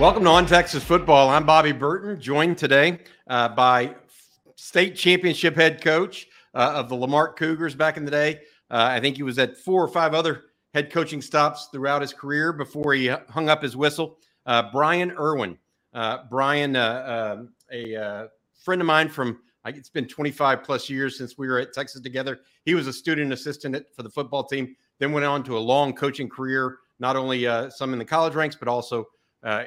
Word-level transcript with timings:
Welcome 0.00 0.24
to 0.24 0.30
On 0.30 0.46
Texas 0.46 0.82
Football. 0.82 1.28
I'm 1.28 1.44
Bobby 1.44 1.72
Burton, 1.72 2.18
joined 2.18 2.56
today 2.56 3.00
uh, 3.26 3.50
by 3.50 3.96
state 4.56 4.96
championship 4.96 5.54
head 5.54 5.82
coach 5.82 6.26
uh, 6.54 6.72
of 6.74 6.88
the 6.88 6.96
La 6.96 7.06
Marque 7.06 7.38
Cougars 7.38 7.74
back 7.74 7.98
in 7.98 8.06
the 8.06 8.10
day. 8.10 8.36
Uh, 8.70 8.88
I 8.92 8.98
think 8.98 9.16
he 9.16 9.22
was 9.22 9.38
at 9.38 9.58
four 9.58 9.84
or 9.84 9.88
five 9.88 10.14
other 10.14 10.44
head 10.72 10.90
coaching 10.90 11.20
stops 11.20 11.68
throughout 11.70 12.00
his 12.00 12.14
career 12.14 12.50
before 12.50 12.94
he 12.94 13.08
hung 13.28 13.50
up 13.50 13.62
his 13.62 13.76
whistle. 13.76 14.16
Uh, 14.46 14.70
Brian 14.72 15.10
Irwin. 15.18 15.58
Uh, 15.92 16.20
Brian, 16.30 16.76
uh, 16.76 17.42
a 17.70 18.28
friend 18.58 18.80
of 18.80 18.86
mine 18.86 19.10
from 19.10 19.38
it's 19.66 19.90
been 19.90 20.08
25 20.08 20.62
plus 20.62 20.88
years 20.88 21.18
since 21.18 21.36
we 21.36 21.46
were 21.46 21.58
at 21.58 21.74
Texas 21.74 22.00
together. 22.00 22.40
He 22.64 22.74
was 22.74 22.86
a 22.86 22.92
student 22.94 23.34
assistant 23.34 23.76
for 23.94 24.02
the 24.02 24.08
football 24.08 24.44
team, 24.44 24.76
then 24.98 25.12
went 25.12 25.26
on 25.26 25.42
to 25.42 25.58
a 25.58 25.60
long 25.60 25.92
coaching 25.92 26.30
career, 26.30 26.78
not 27.00 27.16
only 27.16 27.44
some 27.68 27.92
in 27.92 27.98
the 27.98 28.04
college 28.06 28.34
ranks, 28.34 28.56
but 28.56 28.66
also 28.66 29.06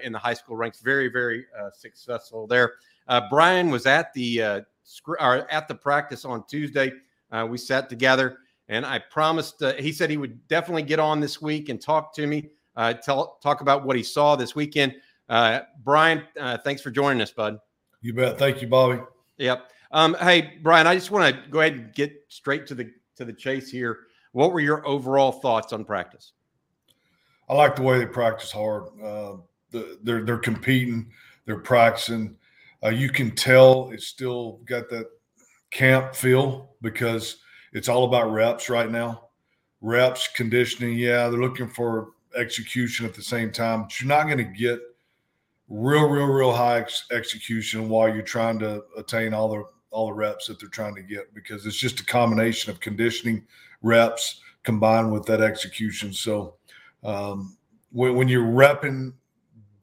in 0.03 0.11
the 0.11 0.19
high 0.19 0.33
school 0.33 0.55
ranks. 0.55 0.79
Very, 0.79 1.07
very 1.07 1.45
uh, 1.59 1.69
successful 1.71 2.47
there. 2.47 2.73
Uh, 3.07 3.21
Brian 3.29 3.69
was 3.69 3.85
at 3.85 4.13
the 4.13 4.41
uh, 4.41 4.61
or 5.19 5.51
at 5.51 5.67
the 5.67 5.75
practice 5.75 6.25
on 6.25 6.45
Tuesday. 6.47 6.91
Uh, 7.31 7.47
we 7.49 7.57
sat 7.57 7.89
together, 7.89 8.39
and 8.69 8.85
I 8.85 8.99
promised. 8.99 9.61
Uh, 9.61 9.73
he 9.73 9.91
said 9.91 10.09
he 10.09 10.17
would 10.17 10.47
definitely 10.47 10.83
get 10.83 10.99
on 10.99 11.19
this 11.19 11.41
week 11.41 11.69
and 11.69 11.81
talk 11.81 12.13
to 12.15 12.27
me, 12.27 12.49
tell 13.03 13.39
talk 13.41 13.61
about 13.61 13.85
what 13.85 13.95
he 13.95 14.03
saw 14.03 14.35
this 14.35 14.55
weekend. 14.55 14.95
Brian, 15.83 16.23
thanks 16.63 16.81
for 16.81 16.91
joining 16.91 17.21
us, 17.21 17.31
bud. 17.31 17.57
You 18.01 18.13
bet. 18.13 18.37
Thank 18.37 18.61
you, 18.61 18.67
Bobby. 18.67 19.01
Yep. 19.37 19.69
Um, 19.91 20.15
hey, 20.19 20.59
Brian, 20.61 20.87
I 20.87 20.95
just 20.95 21.11
want 21.11 21.35
to 21.35 21.49
go 21.49 21.59
ahead 21.59 21.73
and 21.73 21.93
get 21.93 22.13
straight 22.27 22.67
to 22.67 22.75
the 22.75 22.91
to 23.15 23.25
the 23.25 23.33
chase 23.33 23.69
here. 23.69 23.99
What 24.31 24.51
were 24.51 24.59
your 24.59 24.85
overall 24.87 25.31
thoughts 25.31 25.71
on 25.71 25.85
practice? 25.85 26.33
I 27.47 27.53
like 27.53 27.75
the 27.75 27.83
way 27.83 27.99
they 27.99 28.05
practice 28.05 28.51
hard. 28.51 28.85
Uh, 29.01 29.35
the, 29.73 29.99
they're 30.03 30.23
they're 30.23 30.37
competing, 30.37 31.11
they're 31.45 31.59
practicing. 31.59 32.37
Uh, 32.81 32.89
you 32.89 33.09
can 33.09 33.31
tell 33.31 33.89
it's 33.91 34.07
still 34.07 34.61
got 34.65 34.89
that 34.89 35.07
camp 35.71 36.15
feel 36.15 36.75
because 36.81 37.37
it's 37.73 37.89
all 37.89 38.05
about 38.05 38.31
reps 38.31 38.69
right 38.69 38.89
now. 38.89 39.29
Reps, 39.81 40.29
conditioning, 40.29 40.97
yeah, 40.97 41.27
they're 41.27 41.41
looking 41.41 41.67
for 41.67 42.11
execution 42.37 43.05
at 43.05 43.13
the 43.13 43.21
same 43.21 43.51
time, 43.51 43.81
but 43.83 43.99
you're 43.99 44.07
not 44.07 44.25
going 44.25 44.37
to 44.37 44.43
get 44.43 44.79
real, 45.67 46.07
real, 46.07 46.27
real 46.27 46.53
high 46.53 46.79
ex- 46.79 47.05
execution 47.11 47.89
while 47.89 48.07
you're 48.07 48.21
trying 48.21 48.59
to 48.59 48.83
attain 48.97 49.33
all 49.33 49.49
the 49.49 49.63
all 49.91 50.07
the 50.07 50.13
reps 50.13 50.47
that 50.47 50.59
they're 50.59 50.69
trying 50.69 50.95
to 50.95 51.03
get 51.03 51.33
because 51.35 51.65
it's 51.67 51.77
just 51.77 51.99
a 51.99 52.05
combination 52.05 52.71
of 52.71 52.79
conditioning, 52.79 53.45
reps 53.83 54.41
combined 54.63 55.11
with 55.11 55.23
that 55.25 55.41
execution. 55.41 56.11
So 56.11 56.55
um, 57.03 57.57
when, 57.91 58.15
when 58.15 58.27
you're 58.27 58.43
repping 58.43 59.13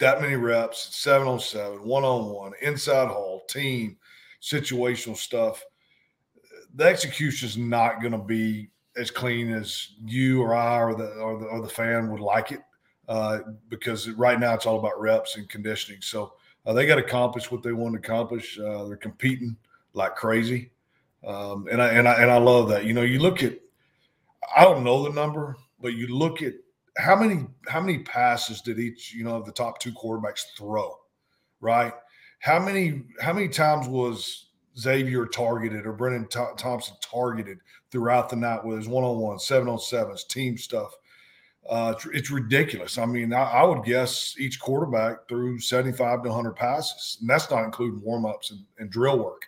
that 0.00 0.20
many 0.20 0.34
reps, 0.34 0.96
seven 0.96 1.28
on 1.28 1.38
seven, 1.38 1.84
one 1.84 2.04
on 2.04 2.30
one, 2.30 2.52
inside 2.62 3.08
hall, 3.08 3.42
team, 3.48 3.96
situational 4.42 5.16
stuff, 5.16 5.62
the 6.74 6.84
execution 6.84 7.48
is 7.48 7.56
not 7.56 8.00
going 8.00 8.12
to 8.12 8.18
be 8.18 8.70
as 8.96 9.10
clean 9.10 9.52
as 9.52 9.90
you 10.04 10.42
or 10.42 10.54
I 10.54 10.78
or 10.78 10.94
the 10.94 11.12
or 11.14 11.38
the, 11.38 11.46
or 11.46 11.62
the 11.62 11.68
fan 11.68 12.10
would 12.10 12.20
like 12.20 12.50
it, 12.50 12.60
uh, 13.08 13.40
because 13.68 14.08
right 14.10 14.40
now 14.40 14.54
it's 14.54 14.66
all 14.66 14.78
about 14.78 15.00
reps 15.00 15.36
and 15.36 15.48
conditioning. 15.48 16.00
So 16.00 16.34
uh, 16.66 16.72
they 16.72 16.86
got 16.86 16.96
to 16.96 17.04
accomplish 17.04 17.50
what 17.50 17.62
they 17.62 17.72
want 17.72 17.94
to 17.94 17.98
accomplish. 17.98 18.58
Uh, 18.58 18.84
they're 18.84 18.96
competing 18.96 19.56
like 19.92 20.16
crazy, 20.16 20.70
um, 21.26 21.66
and 21.70 21.82
I 21.82 21.88
and 21.88 22.08
I 22.08 22.14
and 22.14 22.30
I 22.30 22.38
love 22.38 22.68
that. 22.70 22.84
You 22.84 22.94
know, 22.94 23.02
you 23.02 23.18
look 23.18 23.42
at, 23.42 23.54
I 24.56 24.64
don't 24.64 24.84
know 24.84 25.02
the 25.02 25.10
number, 25.12 25.56
but 25.80 25.94
you 25.94 26.08
look 26.08 26.42
at 26.42 26.54
how 27.00 27.16
many 27.16 27.46
how 27.68 27.80
many 27.80 27.98
passes 27.98 28.60
did 28.60 28.78
each 28.78 29.12
you 29.14 29.24
know 29.24 29.36
of 29.36 29.46
the 29.46 29.52
top 29.52 29.80
two 29.80 29.92
quarterbacks 29.92 30.44
throw 30.56 30.94
right? 31.60 31.92
How 32.40 32.58
many 32.58 33.04
how 33.20 33.32
many 33.32 33.48
times 33.48 33.86
was 33.86 34.46
xavier 34.78 35.26
targeted 35.26 35.86
or 35.86 35.92
Brenen 35.92 36.28
Thompson 36.56 36.96
targeted 37.02 37.58
throughout 37.90 38.28
the 38.28 38.36
night 38.36 38.64
with 38.64 38.78
his 38.78 38.88
one-on-one 38.88 39.38
seven 39.38 39.68
on 39.68 39.78
sevens 39.78 40.24
team 40.24 40.56
stuff? 40.56 40.94
Uh, 41.68 41.92
it's, 41.94 42.06
it's, 42.06 42.30
ridiculous. 42.30 42.96
I 42.96 43.04
mean 43.04 43.34
I, 43.34 43.42
I, 43.42 43.62
would 43.64 43.84
guess 43.84 44.34
each 44.38 44.58
quarterback 44.58 45.28
threw 45.28 45.60
75 45.60 46.22
to 46.22 46.28
100 46.30 46.52
passes 46.52 47.18
and 47.20 47.28
that's 47.28 47.50
not 47.50 47.64
including 47.64 48.00
warm-ups 48.00 48.50
and, 48.50 48.60
and 48.78 48.90
drill 48.90 49.18
work. 49.18 49.42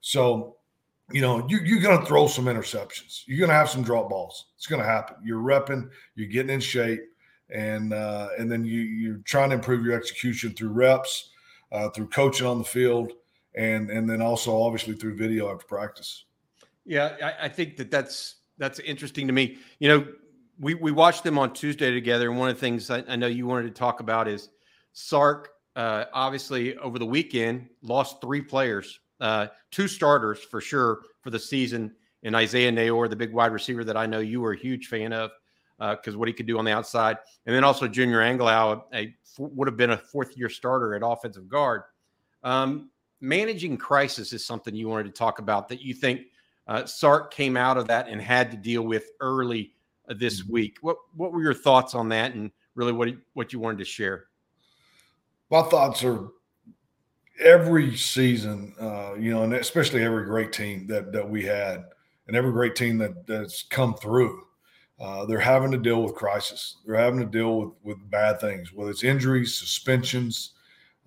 So 0.00 0.56
you 1.12 1.20
know, 1.20 1.46
you, 1.48 1.58
you're 1.58 1.80
going 1.80 2.00
to 2.00 2.06
throw 2.06 2.26
some 2.26 2.46
interceptions. 2.46 3.22
You're 3.26 3.38
going 3.38 3.50
to 3.50 3.56
have 3.56 3.68
some 3.68 3.82
drop 3.82 4.08
balls. 4.08 4.46
It's 4.56 4.66
going 4.66 4.80
to 4.80 4.88
happen. 4.88 5.16
You're 5.22 5.42
repping, 5.42 5.90
you're 6.14 6.28
getting 6.28 6.50
in 6.50 6.60
shape, 6.60 7.02
and 7.50 7.92
uh, 7.92 8.28
and 8.38 8.50
then 8.50 8.64
you 8.64 8.80
you're 8.80 9.18
trying 9.18 9.50
to 9.50 9.56
improve 9.56 9.84
your 9.84 9.94
execution 9.94 10.54
through 10.54 10.70
reps, 10.70 11.30
uh, 11.72 11.90
through 11.90 12.08
coaching 12.08 12.46
on 12.46 12.58
the 12.58 12.64
field, 12.64 13.12
and 13.54 13.90
and 13.90 14.08
then 14.08 14.22
also 14.22 14.56
obviously 14.56 14.94
through 14.94 15.16
video 15.16 15.52
after 15.52 15.66
practice. 15.66 16.24
Yeah, 16.86 17.16
I, 17.22 17.46
I 17.46 17.48
think 17.48 17.76
that 17.76 17.90
that's 17.90 18.36
that's 18.56 18.78
interesting 18.80 19.26
to 19.26 19.32
me. 19.32 19.58
You 19.78 19.88
know, 19.88 20.06
we 20.58 20.74
we 20.74 20.90
watched 20.90 21.22
them 21.22 21.38
on 21.38 21.52
Tuesday 21.52 21.92
together, 21.92 22.30
and 22.30 22.38
one 22.38 22.48
of 22.48 22.56
the 22.56 22.60
things 22.60 22.90
I, 22.90 23.04
I 23.06 23.16
know 23.16 23.26
you 23.26 23.46
wanted 23.46 23.68
to 23.68 23.78
talk 23.78 24.00
about 24.00 24.26
is 24.26 24.48
Sark. 24.92 25.50
Uh, 25.76 26.04
obviously, 26.14 26.76
over 26.78 27.00
the 27.00 27.06
weekend, 27.06 27.68
lost 27.82 28.20
three 28.20 28.40
players 28.40 29.00
uh, 29.24 29.48
two 29.70 29.88
starters 29.88 30.38
for 30.38 30.60
sure 30.60 31.00
for 31.22 31.30
the 31.30 31.38
season 31.38 31.90
in 32.24 32.34
Isaiah 32.34 32.70
Neyor, 32.70 33.08
the 33.08 33.16
big 33.16 33.32
wide 33.32 33.52
receiver 33.52 33.82
that 33.82 33.96
I 33.96 34.04
know 34.04 34.18
you 34.18 34.42
were 34.42 34.52
a 34.52 34.56
huge 34.56 34.88
fan 34.88 35.14
of 35.14 35.30
because 35.78 36.14
uh, 36.14 36.18
what 36.18 36.28
he 36.28 36.34
could 36.34 36.46
do 36.46 36.58
on 36.58 36.64
the 36.66 36.72
outside, 36.72 37.16
and 37.46 37.56
then 37.56 37.64
also 37.64 37.88
Junior 37.88 38.20
Angilau, 38.20 38.82
a, 38.92 39.14
would 39.38 39.66
have 39.66 39.78
been 39.78 39.90
a 39.90 39.96
fourth 39.96 40.36
year 40.36 40.50
starter 40.50 40.94
at 40.94 41.02
offensive 41.02 41.48
guard. 41.48 41.82
Um, 42.42 42.90
managing 43.22 43.78
crisis 43.78 44.34
is 44.34 44.46
something 44.46 44.74
you 44.74 44.88
wanted 44.88 45.04
to 45.04 45.12
talk 45.12 45.38
about 45.38 45.68
that 45.70 45.80
you 45.80 45.94
think 45.94 46.20
uh, 46.66 46.84
Sark 46.84 47.32
came 47.32 47.56
out 47.56 47.78
of 47.78 47.86
that 47.88 48.08
and 48.08 48.20
had 48.20 48.50
to 48.50 48.58
deal 48.58 48.82
with 48.82 49.06
early 49.20 49.72
uh, 50.06 50.14
this 50.18 50.42
mm-hmm. 50.42 50.52
week. 50.52 50.78
What 50.82 50.98
what 51.16 51.32
were 51.32 51.42
your 51.42 51.54
thoughts 51.54 51.94
on 51.94 52.10
that, 52.10 52.34
and 52.34 52.50
really 52.74 52.92
what 52.92 53.08
what 53.32 53.54
you 53.54 53.58
wanted 53.58 53.78
to 53.78 53.86
share? 53.86 54.26
My 55.50 55.62
thoughts 55.62 56.04
are 56.04 56.28
every 57.40 57.96
season, 57.96 58.74
uh, 58.80 59.14
you 59.14 59.32
know, 59.32 59.42
and 59.42 59.54
especially 59.54 60.02
every 60.02 60.24
great 60.24 60.52
team 60.52 60.86
that 60.88 61.12
that 61.12 61.28
we 61.28 61.44
had, 61.44 61.84
and 62.26 62.36
every 62.36 62.52
great 62.52 62.76
team 62.76 62.98
that 62.98 63.26
that's 63.26 63.62
come 63.62 63.94
through, 63.94 64.42
uh, 65.00 65.24
they're 65.26 65.38
having 65.38 65.70
to 65.70 65.78
deal 65.78 66.02
with 66.02 66.14
crisis. 66.14 66.76
They're 66.84 66.96
having 66.96 67.20
to 67.20 67.26
deal 67.26 67.58
with 67.58 67.72
with 67.82 68.10
bad 68.10 68.40
things, 68.40 68.72
whether 68.72 68.90
it's 68.90 69.04
injuries, 69.04 69.54
suspensions, 69.54 70.52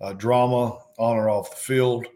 uh, 0.00 0.12
drama 0.12 0.78
on 0.98 1.16
or 1.16 1.30
off 1.30 1.50
the 1.50 1.56
field. 1.56 2.06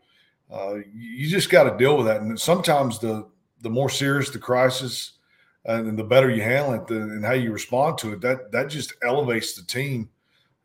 Uh, 0.51 0.77
you 0.95 1.29
just 1.29 1.51
got 1.51 1.65
to 1.65 1.79
deal 1.79 1.97
with 1.97 2.07
that, 2.07 2.21
and 2.21 2.39
sometimes 2.39 2.99
the 2.99 3.27
the 3.63 3.71
more 3.71 3.89
serious 3.89 4.31
the 4.31 4.39
crisis, 4.39 5.13
and 5.65 5.99
the 5.99 6.05
better 6.05 6.29
you 6.29 6.43
handle 6.43 6.75
it, 6.75 6.87
the, 6.87 6.97
and 6.97 7.25
how 7.25 7.33
you 7.33 7.53
respond 7.53 7.97
to 7.99 8.13
it, 8.13 8.21
that 8.21 8.53
that 8.53 8.69
just 8.69 8.93
elevates 9.03 9.55
the 9.55 9.63
team 9.63 10.11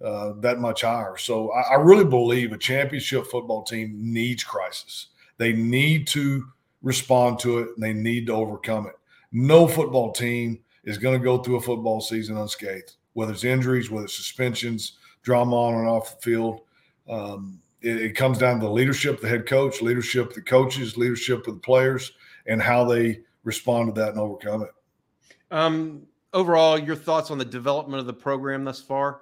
uh, 0.03 0.33
that 0.39 0.59
much 0.59 0.81
higher. 0.81 1.17
So 1.17 1.51
I, 1.51 1.73
I, 1.73 1.75
really 1.75 2.05
believe 2.05 2.51
a 2.51 2.57
championship 2.57 3.25
football 3.25 3.63
team 3.63 3.95
needs 3.97 4.43
crisis. 4.43 5.07
They 5.37 5.53
need 5.53 6.05
to 6.09 6.45
respond 6.83 7.39
to 7.39 7.59
it 7.59 7.69
and 7.75 7.83
they 7.83 7.93
need 7.93 8.27
to 8.27 8.33
overcome 8.33 8.85
it. 8.85 8.93
No 9.31 9.67
football 9.67 10.11
team 10.11 10.59
is 10.83 10.97
going 10.97 11.19
to 11.19 11.23
go 11.23 11.39
through 11.39 11.55
a 11.55 11.61
football 11.61 11.99
season 11.99 12.37
unscathed, 12.37 12.95
whether 13.13 13.31
it's 13.31 13.43
injuries, 13.43 13.89
whether 13.89 14.05
it's 14.05 14.15
suspensions, 14.15 14.93
drama 15.23 15.55
on 15.55 15.73
and 15.75 15.87
off 15.87 16.15
the 16.15 16.21
field. 16.21 16.61
Um, 17.09 17.59
it, 17.81 17.97
it, 17.97 18.15
comes 18.15 18.37
down 18.37 18.59
to 18.59 18.65
the 18.65 18.71
leadership 18.71 19.19
the 19.19 19.27
head 19.27 19.45
coach, 19.45 19.81
leadership 19.81 20.33
the 20.33 20.41
coaches, 20.41 20.97
leadership 20.97 21.47
of 21.47 21.55
the 21.55 21.59
players, 21.59 22.11
and 22.45 22.61
how 22.61 22.85
they 22.85 23.21
respond 23.43 23.93
to 23.93 24.01
that 24.01 24.09
and 24.09 24.19
overcome 24.19 24.63
it. 24.63 24.71
Um, 25.49 26.03
overall, 26.33 26.77
your 26.77 26.95
thoughts 26.95 27.31
on 27.31 27.37
the 27.37 27.45
development 27.45 27.99
of 27.99 28.05
the 28.05 28.13
program 28.13 28.63
thus 28.63 28.81
far? 28.81 29.21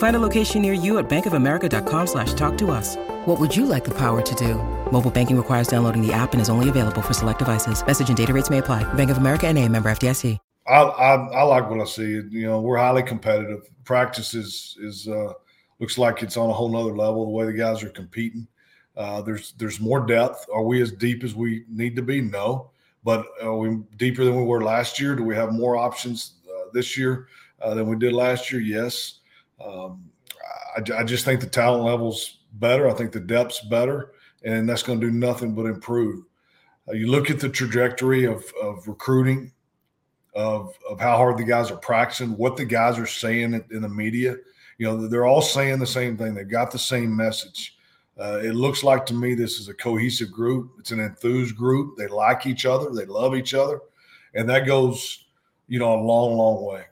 Find 0.00 0.16
a 0.16 0.18
location 0.18 0.62
near 0.62 0.72
you 0.72 0.96
at 0.96 1.10
bankofamerica.com 1.10 2.06
slash 2.06 2.32
talk 2.32 2.56
to 2.56 2.70
us. 2.70 2.96
What 3.26 3.38
would 3.38 3.54
you 3.54 3.66
like 3.66 3.84
the 3.84 3.90
power 3.90 4.22
to 4.22 4.34
do? 4.34 4.54
Mobile 4.90 5.10
banking 5.10 5.36
requires 5.36 5.68
downloading 5.68 6.00
the 6.00 6.10
app 6.10 6.32
and 6.32 6.40
is 6.40 6.48
only 6.48 6.70
available 6.70 7.02
for 7.02 7.12
select 7.12 7.38
devices. 7.38 7.86
Message 7.86 8.08
and 8.08 8.16
data 8.16 8.32
rates 8.32 8.48
may 8.48 8.58
apply. 8.58 8.82
Bank 8.94 9.10
of 9.10 9.18
America 9.18 9.46
and 9.46 9.58
a 9.58 9.68
member 9.68 9.90
FDIC. 9.90 10.38
I, 10.66 10.80
I, 10.80 11.14
I 11.14 11.42
like 11.42 11.68
what 11.68 11.82
I 11.82 11.84
see. 11.84 12.22
You 12.30 12.46
know, 12.46 12.62
we're 12.62 12.78
highly 12.78 13.02
competitive. 13.02 13.68
Practice 13.84 14.32
is, 14.32 14.78
is 14.80 15.06
uh, 15.06 15.34
looks 15.80 15.98
like 15.98 16.22
it's 16.22 16.38
on 16.38 16.48
a 16.48 16.52
whole 16.52 16.70
nother 16.70 16.96
level, 16.96 17.26
the 17.26 17.32
way 17.32 17.44
the 17.44 17.52
guys 17.52 17.82
are 17.82 17.90
competing. 17.90 18.48
Uh, 18.96 19.20
there's 19.20 19.52
there's 19.58 19.80
more 19.80 20.00
depth. 20.06 20.46
Are 20.50 20.62
we 20.62 20.80
as 20.80 20.92
deep 20.92 21.24
as 21.24 21.34
we 21.34 21.64
need 21.68 21.94
to 21.96 22.02
be? 22.02 22.22
No. 22.22 22.70
but 23.04 23.26
are 23.42 23.56
we 23.56 23.80
deeper 23.98 24.24
than 24.24 24.36
we 24.36 24.44
were 24.44 24.64
last 24.64 24.98
year? 24.98 25.14
Do 25.14 25.24
we 25.24 25.34
have 25.34 25.52
more 25.52 25.76
options 25.76 26.34
uh, 26.48 26.70
this 26.72 26.96
year 26.96 27.28
uh, 27.60 27.74
than 27.74 27.86
we 27.86 27.96
did 27.96 28.14
last 28.14 28.50
year? 28.50 28.62
Yes. 28.62 29.19
Um, 29.64 30.10
I, 30.76 31.00
I, 31.00 31.04
just 31.04 31.24
think 31.24 31.40
the 31.40 31.46
talent 31.46 31.84
level's 31.84 32.38
better. 32.54 32.88
I 32.88 32.94
think 32.94 33.12
the 33.12 33.20
depth's 33.20 33.60
better, 33.60 34.12
and 34.44 34.68
that's 34.68 34.82
going 34.82 35.00
to 35.00 35.06
do 35.06 35.12
nothing 35.12 35.54
but 35.54 35.66
improve. 35.66 36.24
Uh, 36.88 36.92
you 36.92 37.08
look 37.08 37.30
at 37.30 37.40
the 37.40 37.48
trajectory 37.48 38.24
of, 38.24 38.44
of 38.60 38.86
recruiting, 38.88 39.52
of, 40.34 40.74
of 40.88 41.00
how 41.00 41.16
hard 41.16 41.36
the 41.36 41.44
guys 41.44 41.70
are 41.70 41.76
practicing, 41.76 42.36
what 42.36 42.56
the 42.56 42.64
guys 42.64 42.98
are 42.98 43.06
saying 43.06 43.64
in, 43.70 43.82
the 43.82 43.88
media. 43.88 44.36
You 44.78 44.86
know, 44.86 45.08
they're 45.08 45.26
all 45.26 45.42
saying 45.42 45.78
the 45.78 45.86
same 45.86 46.16
thing. 46.16 46.34
They've 46.34 46.48
got 46.48 46.70
the 46.70 46.78
same 46.78 47.14
message. 47.14 47.76
Uh, 48.18 48.40
it 48.42 48.54
looks 48.54 48.82
like 48.82 49.06
to 49.06 49.14
me 49.14 49.34
this 49.34 49.58
is 49.58 49.68
a 49.68 49.74
cohesive 49.74 50.30
group. 50.30 50.72
It's 50.78 50.90
an 50.90 51.00
enthused 51.00 51.56
group. 51.56 51.96
They 51.96 52.06
like 52.06 52.46
each 52.46 52.66
other. 52.66 52.90
They 52.90 53.06
love 53.06 53.34
each 53.34 53.54
other, 53.54 53.80
and 54.34 54.48
that 54.48 54.66
goes, 54.66 55.26
you 55.68 55.78
know, 55.78 55.94
a 55.94 56.02
long, 56.02 56.36
long 56.36 56.64
way. 56.64 56.84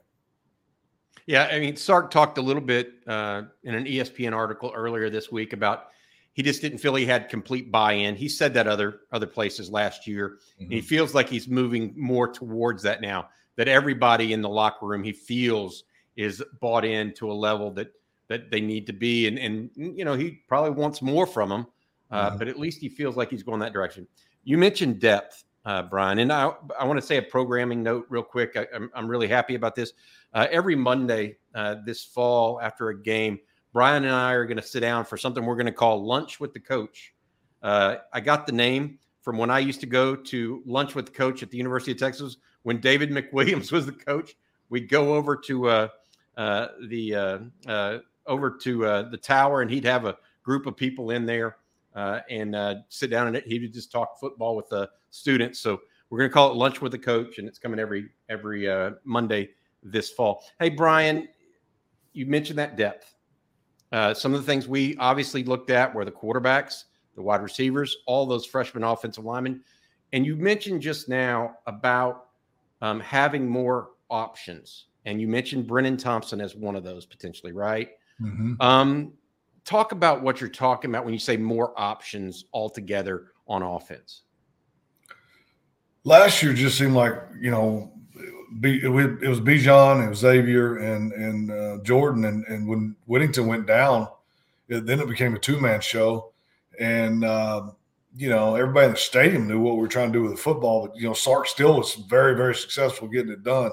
Yeah, 1.29 1.47
I 1.51 1.59
mean, 1.59 1.75
Sark 1.75 2.09
talked 2.09 2.39
a 2.39 2.41
little 2.41 2.61
bit 2.61 3.03
uh, 3.05 3.43
in 3.63 3.75
an 3.75 3.85
ESPN 3.85 4.35
article 4.35 4.73
earlier 4.75 5.11
this 5.11 5.31
week 5.31 5.53
about 5.53 5.89
he 6.33 6.41
just 6.41 6.59
didn't 6.59 6.79
feel 6.79 6.95
he 6.95 7.05
had 7.05 7.29
complete 7.29 7.71
buy-in. 7.71 8.15
He 8.15 8.27
said 8.27 8.51
that 8.55 8.65
other 8.65 9.01
other 9.11 9.27
places 9.27 9.69
last 9.69 10.07
year. 10.07 10.39
Mm-hmm. 10.59 10.71
he 10.71 10.81
feels 10.81 11.13
like 11.13 11.29
he's 11.29 11.47
moving 11.47 11.93
more 11.95 12.27
towards 12.27 12.81
that 12.81 13.01
now. 13.01 13.29
That 13.57 13.67
everybody 13.67 14.33
in 14.33 14.41
the 14.41 14.49
locker 14.49 14.87
room 14.87 15.03
he 15.03 15.11
feels 15.11 15.83
is 16.15 16.43
bought 16.61 16.83
in 16.83 17.13
to 17.13 17.31
a 17.31 17.33
level 17.33 17.69
that 17.73 17.91
that 18.27 18.49
they 18.49 18.59
need 18.59 18.87
to 18.87 18.93
be, 18.93 19.27
and 19.27 19.37
and 19.37 19.69
you 19.75 20.05
know 20.05 20.15
he 20.15 20.31
probably 20.47 20.71
wants 20.71 20.99
more 20.99 21.27
from 21.27 21.49
them, 21.49 21.67
uh, 22.09 22.29
mm-hmm. 22.29 22.39
but 22.39 22.47
at 22.47 22.57
least 22.57 22.81
he 22.81 22.89
feels 22.89 23.15
like 23.15 23.29
he's 23.29 23.43
going 23.43 23.59
that 23.59 23.73
direction. 23.73 24.07
You 24.45 24.57
mentioned 24.57 24.99
depth, 24.99 25.43
uh, 25.65 25.83
Brian, 25.83 26.19
and 26.19 26.31
I 26.31 26.51
I 26.79 26.85
want 26.85 26.99
to 26.99 27.05
say 27.05 27.17
a 27.17 27.21
programming 27.21 27.83
note 27.83 28.05
real 28.09 28.23
quick. 28.23 28.55
I, 28.55 28.67
I'm 28.73 28.89
I'm 28.93 29.07
really 29.07 29.27
happy 29.27 29.55
about 29.55 29.75
this. 29.75 29.93
Uh, 30.33 30.47
every 30.51 30.75
Monday 30.75 31.37
uh, 31.53 31.75
this 31.85 32.03
fall 32.03 32.59
after 32.61 32.89
a 32.89 33.01
game, 33.01 33.39
Brian 33.73 34.05
and 34.05 34.13
I 34.13 34.33
are 34.33 34.45
going 34.45 34.57
to 34.57 34.63
sit 34.63 34.81
down 34.81 35.05
for 35.05 35.17
something 35.17 35.45
we're 35.45 35.55
going 35.55 35.65
to 35.65 35.71
call 35.71 36.05
Lunch 36.05 36.39
with 36.39 36.53
the 36.53 36.59
Coach. 36.59 37.13
Uh, 37.61 37.97
I 38.13 38.21
got 38.21 38.45
the 38.45 38.53
name 38.53 38.99
from 39.21 39.37
when 39.37 39.49
I 39.49 39.59
used 39.59 39.81
to 39.81 39.85
go 39.85 40.15
to 40.15 40.63
lunch 40.65 40.95
with 40.95 41.07
the 41.07 41.11
coach 41.11 41.43
at 41.43 41.51
the 41.51 41.57
University 41.57 41.91
of 41.91 41.97
Texas 41.97 42.37
when 42.63 42.79
David 42.79 43.11
McWilliams 43.11 43.71
was 43.71 43.85
the 43.85 43.91
coach. 43.91 44.35
We'd 44.69 44.87
go 44.87 45.13
over 45.13 45.35
to 45.35 45.67
uh, 45.67 45.87
uh, 46.37 46.67
the 46.87 48.01
over 48.25 48.51
to 48.51 48.79
the 49.11 49.19
tower, 49.21 49.61
and 49.61 49.69
he'd 49.69 49.85
have 49.85 50.05
a 50.05 50.15
group 50.43 50.67
of 50.67 50.77
people 50.77 51.11
in 51.11 51.25
there 51.25 51.57
and 52.29 52.83
sit 52.89 53.09
down, 53.09 53.27
and 53.27 53.43
he 53.45 53.59
would 53.59 53.73
just 53.73 53.91
talk 53.91 54.19
football 54.19 54.55
with 54.55 54.69
the 54.69 54.89
students. 55.09 55.59
So 55.59 55.81
we're 56.09 56.19
going 56.19 56.29
to 56.29 56.33
call 56.33 56.51
it 56.51 56.55
Lunch 56.55 56.81
with 56.81 56.91
the 56.91 56.99
Coach, 56.99 57.37
and 57.37 57.47
it's 57.47 57.59
coming 57.59 57.79
every 57.79 58.09
every 58.29 58.67
Monday 59.03 59.49
this 59.83 60.09
fall. 60.09 60.43
Hey, 60.59 60.69
Brian, 60.69 61.27
you 62.13 62.25
mentioned 62.25 62.59
that 62.59 62.75
depth. 62.75 63.15
Uh, 63.91 64.13
some 64.13 64.33
of 64.33 64.39
the 64.39 64.45
things 64.45 64.67
we 64.67 64.95
obviously 64.97 65.43
looked 65.43 65.69
at 65.69 65.93
were 65.93 66.05
the 66.05 66.11
quarterbacks, 66.11 66.83
the 67.15 67.21
wide 67.21 67.41
receivers, 67.41 67.97
all 68.05 68.25
those 68.25 68.45
freshman 68.45 68.83
offensive 68.83 69.25
linemen. 69.25 69.61
And 70.13 70.25
you 70.25 70.35
mentioned 70.35 70.81
just 70.81 71.09
now 71.09 71.55
about 71.65 72.27
um, 72.81 72.99
having 72.99 73.47
more 73.47 73.89
options. 74.09 74.85
And 75.05 75.19
you 75.19 75.27
mentioned 75.27 75.67
Brenen 75.67 75.97
Thompson 75.97 76.41
as 76.41 76.55
one 76.55 76.75
of 76.75 76.83
those 76.83 77.05
potentially, 77.05 77.51
right? 77.51 77.89
Mm-hmm. 78.21 78.53
Um, 78.59 79.13
talk 79.69 79.91
about 79.91 80.21
what 80.21 80.41
you're 80.41 80.49
talking 80.49 80.89
about 80.89 81.05
when 81.05 81.13
you 81.13 81.19
say 81.19 81.37
more 81.37 81.79
options 81.79 82.45
altogether 82.53 83.27
on 83.47 83.61
offense. 83.61 84.23
Last 86.03 86.41
year 86.41 86.53
just 86.53 86.77
seemed 86.77 86.95
like, 86.95 87.13
you 87.39 87.51
know, 87.51 87.91
it, 88.63 88.89
was 89.29 89.39
Bijan, 89.39 90.05
it 90.05 90.09
was 90.09 90.19
Xavier, 90.19 90.77
and 90.77 91.11
and 91.13 91.51
uh, 91.51 91.77
Jordan, 91.83 92.25
and 92.25 92.43
and 92.45 92.67
when 92.67 92.95
Whittington 93.05 93.45
went 93.45 93.67
down, 93.67 94.07
it, 94.69 94.87
then 94.87 94.99
it 94.99 95.07
became 95.07 95.35
a 95.35 95.39
two 95.39 95.59
man 95.59 95.81
show, 95.81 96.33
and 96.79 97.23
uh, 97.23 97.69
you 98.15 98.29
know 98.29 98.55
everybody 98.55 98.87
in 98.87 98.91
the 98.93 98.97
stadium 98.97 99.47
knew 99.47 99.59
what 99.59 99.75
we 99.75 99.81
were 99.81 99.87
trying 99.87 100.11
to 100.11 100.17
do 100.17 100.23
with 100.23 100.31
the 100.31 100.41
football, 100.41 100.87
but 100.87 100.95
you 100.95 101.07
know 101.07 101.13
Sark 101.13 101.47
still 101.47 101.77
was 101.77 101.93
very 101.93 102.35
very 102.35 102.55
successful 102.55 103.07
getting 103.07 103.31
it 103.31 103.43
done 103.43 103.71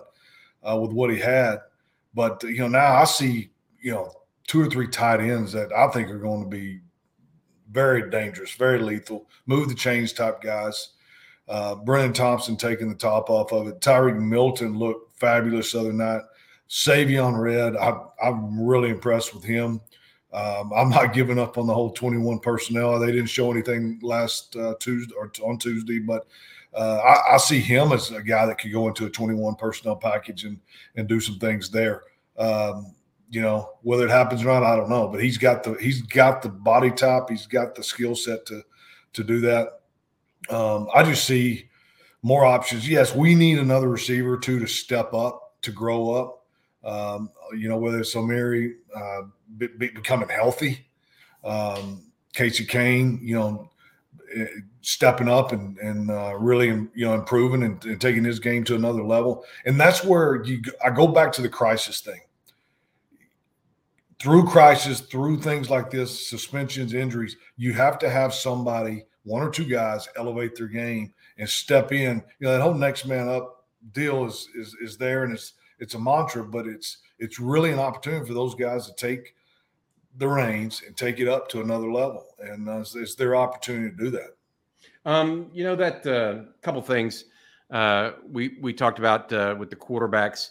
uh, 0.62 0.76
with 0.76 0.92
what 0.92 1.10
he 1.10 1.18
had, 1.18 1.60
but 2.14 2.42
you 2.42 2.58
know 2.58 2.68
now 2.68 2.96
I 2.96 3.04
see 3.04 3.50
you 3.80 3.92
know 3.92 4.12
two 4.46 4.60
or 4.60 4.70
three 4.70 4.88
tight 4.88 5.20
ends 5.20 5.52
that 5.52 5.72
I 5.72 5.88
think 5.88 6.10
are 6.10 6.18
going 6.18 6.42
to 6.42 6.48
be 6.48 6.80
very 7.70 8.10
dangerous, 8.10 8.52
very 8.52 8.78
lethal, 8.78 9.28
move 9.46 9.68
the 9.68 9.74
chains 9.74 10.12
type 10.12 10.40
guys. 10.40 10.90
Uh, 11.48 11.76
Brenen 11.76 12.14
Thompson 12.14 12.56
taking 12.56 12.88
the 12.88 12.94
top 12.94 13.30
off 13.30 13.52
of 13.52 13.68
it. 13.68 13.80
Tyrique 13.80 14.20
Milton 14.20 14.78
looked 14.78 15.18
fabulous 15.18 15.72
the 15.72 15.80
other 15.80 15.92
night. 15.92 16.22
Savion 16.68 17.38
Red, 17.38 17.76
I, 17.76 17.96
am 18.22 18.60
really 18.60 18.90
impressed 18.90 19.34
with 19.34 19.44
him. 19.44 19.80
Um, 20.32 20.72
I'm 20.74 20.90
not 20.90 21.14
giving 21.14 21.38
up 21.38 21.56
on 21.56 21.66
the 21.66 21.74
whole 21.74 21.92
21 21.92 22.40
personnel. 22.40 22.98
They 22.98 23.12
didn't 23.12 23.26
show 23.26 23.50
anything 23.50 24.00
last 24.02 24.56
uh, 24.56 24.74
Tuesday 24.80 25.14
or 25.16 25.30
on 25.44 25.58
Tuesday, 25.58 26.00
but 26.00 26.26
uh, 26.74 26.98
I, 26.98 27.34
I, 27.34 27.36
see 27.38 27.60
him 27.60 27.92
as 27.92 28.10
a 28.10 28.22
guy 28.22 28.44
that 28.44 28.58
could 28.58 28.72
go 28.72 28.88
into 28.88 29.06
a 29.06 29.10
21 29.10 29.54
personnel 29.54 29.96
package 29.96 30.44
and 30.44 30.60
and 30.96 31.08
do 31.08 31.20
some 31.20 31.38
things 31.38 31.70
there. 31.70 32.02
Um, 32.36 32.94
you 33.30 33.40
know 33.40 33.70
whether 33.82 34.06
it 34.06 34.10
happens 34.10 34.42
or 34.42 34.46
not, 34.46 34.62
I 34.62 34.76
don't 34.76 34.90
know. 34.90 35.08
But 35.08 35.22
he's 35.22 35.38
got 35.38 35.62
the 35.62 35.74
he's 35.74 36.02
got 36.02 36.42
the 36.42 36.48
body 36.48 36.90
type, 36.90 37.24
he's 37.28 37.46
got 37.46 37.74
the 37.74 37.82
skill 37.82 38.14
set 38.14 38.46
to 38.46 38.62
to 39.14 39.24
do 39.24 39.40
that. 39.40 39.80
Um, 40.50 40.88
I 40.94 41.02
just 41.02 41.24
see 41.24 41.68
more 42.22 42.44
options. 42.44 42.88
Yes, 42.88 43.14
we 43.14 43.34
need 43.34 43.58
another 43.58 43.88
receiver 43.88 44.36
too 44.36 44.58
to 44.58 44.66
step 44.66 45.12
up, 45.14 45.54
to 45.62 45.72
grow 45.72 46.12
up. 46.12 46.44
Um, 46.84 47.30
you 47.56 47.68
know, 47.68 47.78
whether 47.78 48.00
it's 48.00 48.14
Omeire 48.14 48.74
uh, 48.94 49.22
be, 49.58 49.66
be 49.78 49.88
becoming 49.88 50.28
healthy, 50.28 50.86
um, 51.44 52.02
Casey 52.32 52.64
Cain, 52.64 53.18
you 53.22 53.34
know, 53.34 53.70
eh, 54.36 54.46
stepping 54.82 55.28
up 55.28 55.50
and 55.50 55.78
and 55.78 56.10
uh, 56.10 56.36
really 56.38 56.68
you 56.68 57.04
know 57.04 57.14
improving 57.14 57.64
and, 57.64 57.84
and, 57.84 58.00
taking 58.00 58.22
his 58.22 58.38
game 58.38 58.62
to 58.64 58.76
another 58.76 59.02
level. 59.02 59.44
And 59.64 59.80
that's 59.80 60.04
where 60.04 60.44
you 60.44 60.62
I 60.84 60.90
go 60.90 61.08
back 61.08 61.32
to 61.32 61.42
the 61.42 61.48
crisis 61.48 62.00
thing. 62.00 62.20
Through 64.26 64.46
crisis, 64.46 65.02
through 65.02 65.36
things 65.36 65.70
like 65.70 65.88
this, 65.88 66.28
suspensions, 66.28 66.94
injuries, 66.94 67.36
you 67.56 67.72
have 67.74 67.96
to 68.00 68.10
have 68.10 68.34
somebody 68.34 69.04
one 69.22 69.40
or 69.40 69.50
two 69.50 69.64
guys 69.64 70.08
elevate 70.16 70.56
their 70.56 70.66
game 70.66 71.14
and 71.38 71.48
step 71.48 71.92
in. 71.92 72.24
You 72.40 72.46
know, 72.48 72.52
that 72.54 72.60
whole 72.60 72.74
next 72.74 73.06
man 73.06 73.28
up 73.28 73.66
deal 73.92 74.24
is 74.24 74.48
is 74.56 74.74
is 74.82 74.96
there 74.98 75.22
and 75.22 75.32
it's 75.32 75.52
it's 75.78 75.94
a 75.94 76.00
mantra, 76.00 76.42
but 76.42 76.66
it's 76.66 76.98
it's 77.20 77.38
really 77.38 77.70
an 77.70 77.78
opportunity 77.78 78.26
for 78.26 78.34
those 78.34 78.56
guys 78.56 78.88
to 78.88 78.94
take 78.94 79.36
the 80.16 80.26
reins 80.26 80.82
and 80.84 80.96
take 80.96 81.20
it 81.20 81.28
up 81.28 81.48
to 81.50 81.60
another 81.60 81.92
level. 81.92 82.26
And 82.40 82.68
uh, 82.68 82.80
it's, 82.80 82.96
it's, 82.96 83.14
their 83.14 83.36
opportunity 83.36 83.90
to 83.90 83.96
do 83.96 84.10
that. 84.10 84.30
Um, 85.04 85.50
you 85.52 85.62
know 85.62 85.76
that 85.76 86.04
uh, 86.04 86.50
couple 86.62 86.82
things 86.82 87.26
uh, 87.70 88.10
we 88.28 88.58
we 88.60 88.72
talked 88.72 88.98
about 88.98 89.32
uh, 89.32 89.54
with 89.56 89.70
the 89.70 89.76
quarterbacks 89.76 90.50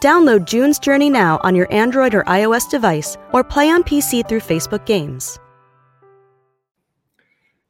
Download 0.00 0.44
June's 0.44 0.78
Journey 0.78 1.10
now 1.10 1.40
on 1.42 1.54
your 1.54 1.72
Android 1.72 2.14
or 2.14 2.22
iOS 2.24 2.70
device 2.70 3.16
or 3.32 3.42
play 3.42 3.68
on 3.70 3.82
PC 3.82 4.28
through 4.28 4.40
Facebook 4.40 4.86
Games. 4.86 5.38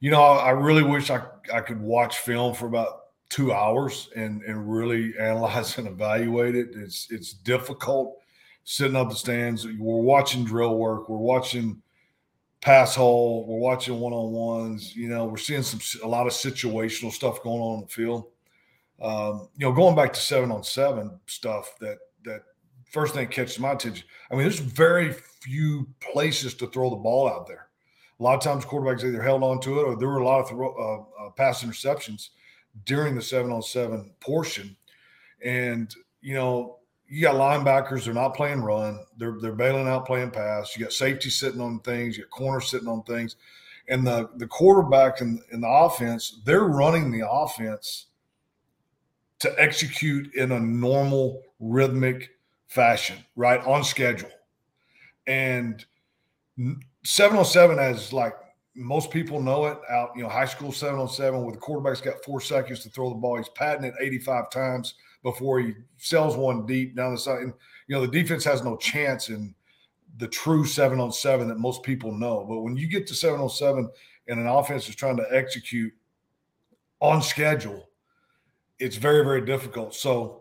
You 0.00 0.11
know, 0.11 0.23
I 0.23 0.50
really 0.50 0.82
wish 0.82 1.11
I 1.11 1.23
I 1.52 1.61
could 1.61 1.80
watch 1.80 2.18
film 2.18 2.54
for 2.54 2.66
about 2.66 3.00
two 3.30 3.52
hours 3.52 4.11
and 4.14 4.42
and 4.42 4.70
really 4.70 5.14
analyze 5.20 5.78
and 5.78 5.88
evaluate 5.88 6.54
it. 6.54 6.68
It's 6.75 7.11
it's 7.11 7.32
difficult 7.32 8.18
sitting 8.64 8.97
up 8.97 9.08
the 9.08 9.16
stands. 9.16 9.66
We're 9.66 10.02
watching 10.02 10.44
drill 10.44 10.76
work. 10.76 11.08
We're 11.08 11.16
watching 11.16 11.82
pass 12.61 12.94
hole. 12.94 13.47
We're 13.47 13.58
watching 13.58 13.99
one 13.99 14.12
on 14.12 14.30
ones. 14.30 14.94
You 14.94 15.08
know, 15.08 15.25
we're 15.25 15.38
seeing 15.38 15.62
some 15.62 15.80
a 16.04 16.08
lot 16.08 16.26
of 16.26 16.32
situational 16.32 17.11
stuff 17.11 17.42
going 17.42 17.62
on 17.62 17.75
in 17.76 17.80
the 17.82 17.88
field. 17.88 18.26
Um, 19.00 19.49
you 19.56 19.66
know, 19.66 19.73
going 19.73 19.97
back 19.97 20.12
to 20.12 20.20
seven 20.20 20.50
on 20.50 20.62
seven 20.64 21.18
stuff 21.26 21.75
that 21.80 21.99
that 22.25 22.43
first 22.91 23.15
thing 23.15 23.29
catches 23.29 23.59
my 23.59 23.73
attention. 23.73 24.07
I 24.31 24.35
mean, 24.35 24.43
there's 24.43 24.59
very 24.59 25.13
few 25.13 25.89
places 26.01 26.55
to 26.55 26.67
throw 26.69 26.91
the 26.91 26.97
ball 26.97 27.29
out 27.29 27.47
there. 27.47 27.69
A 28.19 28.23
lot 28.23 28.35
of 28.35 28.43
times, 28.43 28.65
quarterbacks 28.65 29.05
either 29.05 29.23
held 29.23 29.43
on 29.45 29.61
to 29.61 29.81
it 29.81 29.85
or 29.85 29.97
there 29.97 30.09
were 30.09 30.19
a 30.19 30.25
lot 30.25 30.41
of 30.41 30.49
throw, 30.49 30.75
uh, 30.75 31.27
uh, 31.27 31.31
pass 31.31 31.63
interceptions 31.63 32.31
during 32.85 33.15
the 33.15 33.23
seven 33.23 33.53
on 33.53 33.63
seven 33.63 34.13
portion. 34.21 34.77
And 35.45 35.95
you 36.21 36.35
know, 36.35 36.79
you 37.07 37.23
got 37.23 37.37
linebackers, 37.37 38.05
they're 38.05 38.15
not 38.15 38.35
playing 38.35 38.63
run, 38.63 39.01
they're 39.17 39.37
they're 39.41 39.53
bailing 39.53 39.87
out 39.87 40.07
playing 40.07 40.33
pass. 40.33 40.77
You 40.77 40.85
got 40.85 40.93
safety 40.93 41.31
sitting 41.31 41.61
on 41.61 41.81
things, 41.81 42.17
you 42.17 42.25
got 42.25 42.31
corner 42.31 42.61
sitting 42.61 42.89
on 42.89 43.03
things. 43.05 43.37
And 43.89 44.07
the 44.07 44.29
the 44.37 44.47
quarterback 44.47 45.21
and 45.21 45.41
in 45.53 45.61
the 45.61 45.69
offense, 45.69 46.41
they're 46.45 46.65
running 46.65 47.11
the 47.11 47.29
offense 47.29 48.07
to 49.39 49.55
execute 49.63 50.35
in 50.35 50.53
a 50.53 50.61
normal 50.61 51.43
rhythmic 51.61 52.31
fashion, 52.67 53.17
right? 53.37 53.61
On 53.65 53.83
schedule. 53.85 54.31
And 55.27 55.85
707 57.05 57.79
as 57.79 58.12
like 58.12 58.35
most 58.75 59.11
people 59.11 59.41
know 59.41 59.67
it 59.67 59.79
out, 59.91 60.11
you 60.17 60.23
know, 60.23 60.29
high 60.29 60.45
school 60.45 60.73
707 60.73 61.43
where 61.43 61.53
the 61.53 61.59
quarterback's 61.59 62.00
got 62.00 62.25
four 62.25 62.41
seconds 62.41 62.81
to 62.81 62.88
throw 62.88 63.09
the 63.09 63.17
ball. 63.17 63.37
He's 63.37 63.49
patting 63.50 63.85
it 63.85 63.95
85 64.00 64.50
times 64.50 64.95
before 65.23 65.59
he 65.59 65.75
sells 65.97 66.37
one 66.37 66.65
deep 66.65 66.95
down 66.97 67.12
the 67.12 67.19
side. 67.19 67.43
And, 67.43 67.53
you 67.88 67.97
know, 67.97 68.03
the 68.03 68.12
defense 68.12 68.45
has 68.45 68.62
no 68.62 68.77
chance 68.77 69.29
in 69.31 69.55
the 70.19 70.29
true 70.29 70.65
seven 70.65 71.00
on 71.00 71.12
seven 71.12 71.49
that 71.49 71.59
most 71.59 71.83
people 71.83 72.12
know. 72.12 72.45
But 72.49 72.61
when 72.61 72.77
you 72.77 72.87
get 72.87 73.07
to 73.09 73.15
seven 73.15 73.41
on 73.41 73.50
seven 73.50 73.91
and 74.29 74.38
an 74.38 74.47
offense 74.47 74.88
is 74.88 74.95
trying 74.95 75.17
to 75.17 75.27
execute 75.31 75.93
on 77.00 77.21
schedule, 77.21 77.88
it's 78.79 78.97
very, 78.97 79.25
very 79.25 79.45
difficult. 79.45 79.95
So 79.95 80.38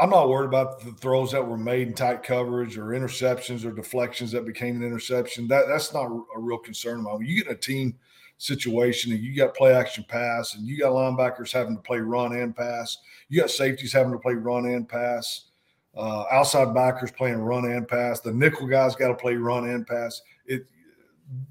I'm 0.00 0.08
not 0.08 0.30
worried 0.30 0.46
about 0.46 0.80
the 0.80 0.92
throws 0.92 1.30
that 1.32 1.46
were 1.46 1.58
made 1.58 1.88
in 1.88 1.94
tight 1.94 2.22
coverage 2.22 2.78
or 2.78 2.86
interceptions 2.86 3.66
or 3.66 3.72
deflections 3.72 4.32
that 4.32 4.46
became 4.46 4.76
an 4.76 4.82
interception. 4.82 5.46
That 5.46 5.68
that's 5.68 5.92
not 5.92 6.06
a 6.06 6.38
real 6.38 6.56
concern 6.58 6.98
of 6.98 7.04
mine. 7.04 7.18
When 7.18 7.26
you 7.26 7.44
get 7.44 7.52
a 7.52 7.56
team 7.56 7.98
situation 8.38 9.12
and 9.12 9.20
you 9.20 9.36
got 9.36 9.54
play 9.54 9.74
action 9.74 10.04
pass 10.08 10.54
and 10.54 10.66
you 10.66 10.78
got 10.78 10.92
linebackers 10.92 11.52
having 11.52 11.76
to 11.76 11.82
play 11.82 11.98
run 11.98 12.32
and 12.32 12.56
pass, 12.56 12.96
you 13.28 13.38
got 13.38 13.50
safeties 13.50 13.92
having 13.92 14.12
to 14.12 14.18
play 14.18 14.32
run 14.32 14.64
and 14.64 14.88
pass, 14.88 15.50
uh, 15.94 16.24
outside 16.30 16.72
backers 16.72 17.10
playing 17.10 17.36
run 17.36 17.66
and 17.66 17.86
pass, 17.86 18.20
the 18.20 18.32
nickel 18.32 18.66
guys 18.66 18.96
got 18.96 19.08
to 19.08 19.14
play 19.14 19.34
run 19.34 19.68
and 19.68 19.86
pass. 19.86 20.22
It 20.46 20.64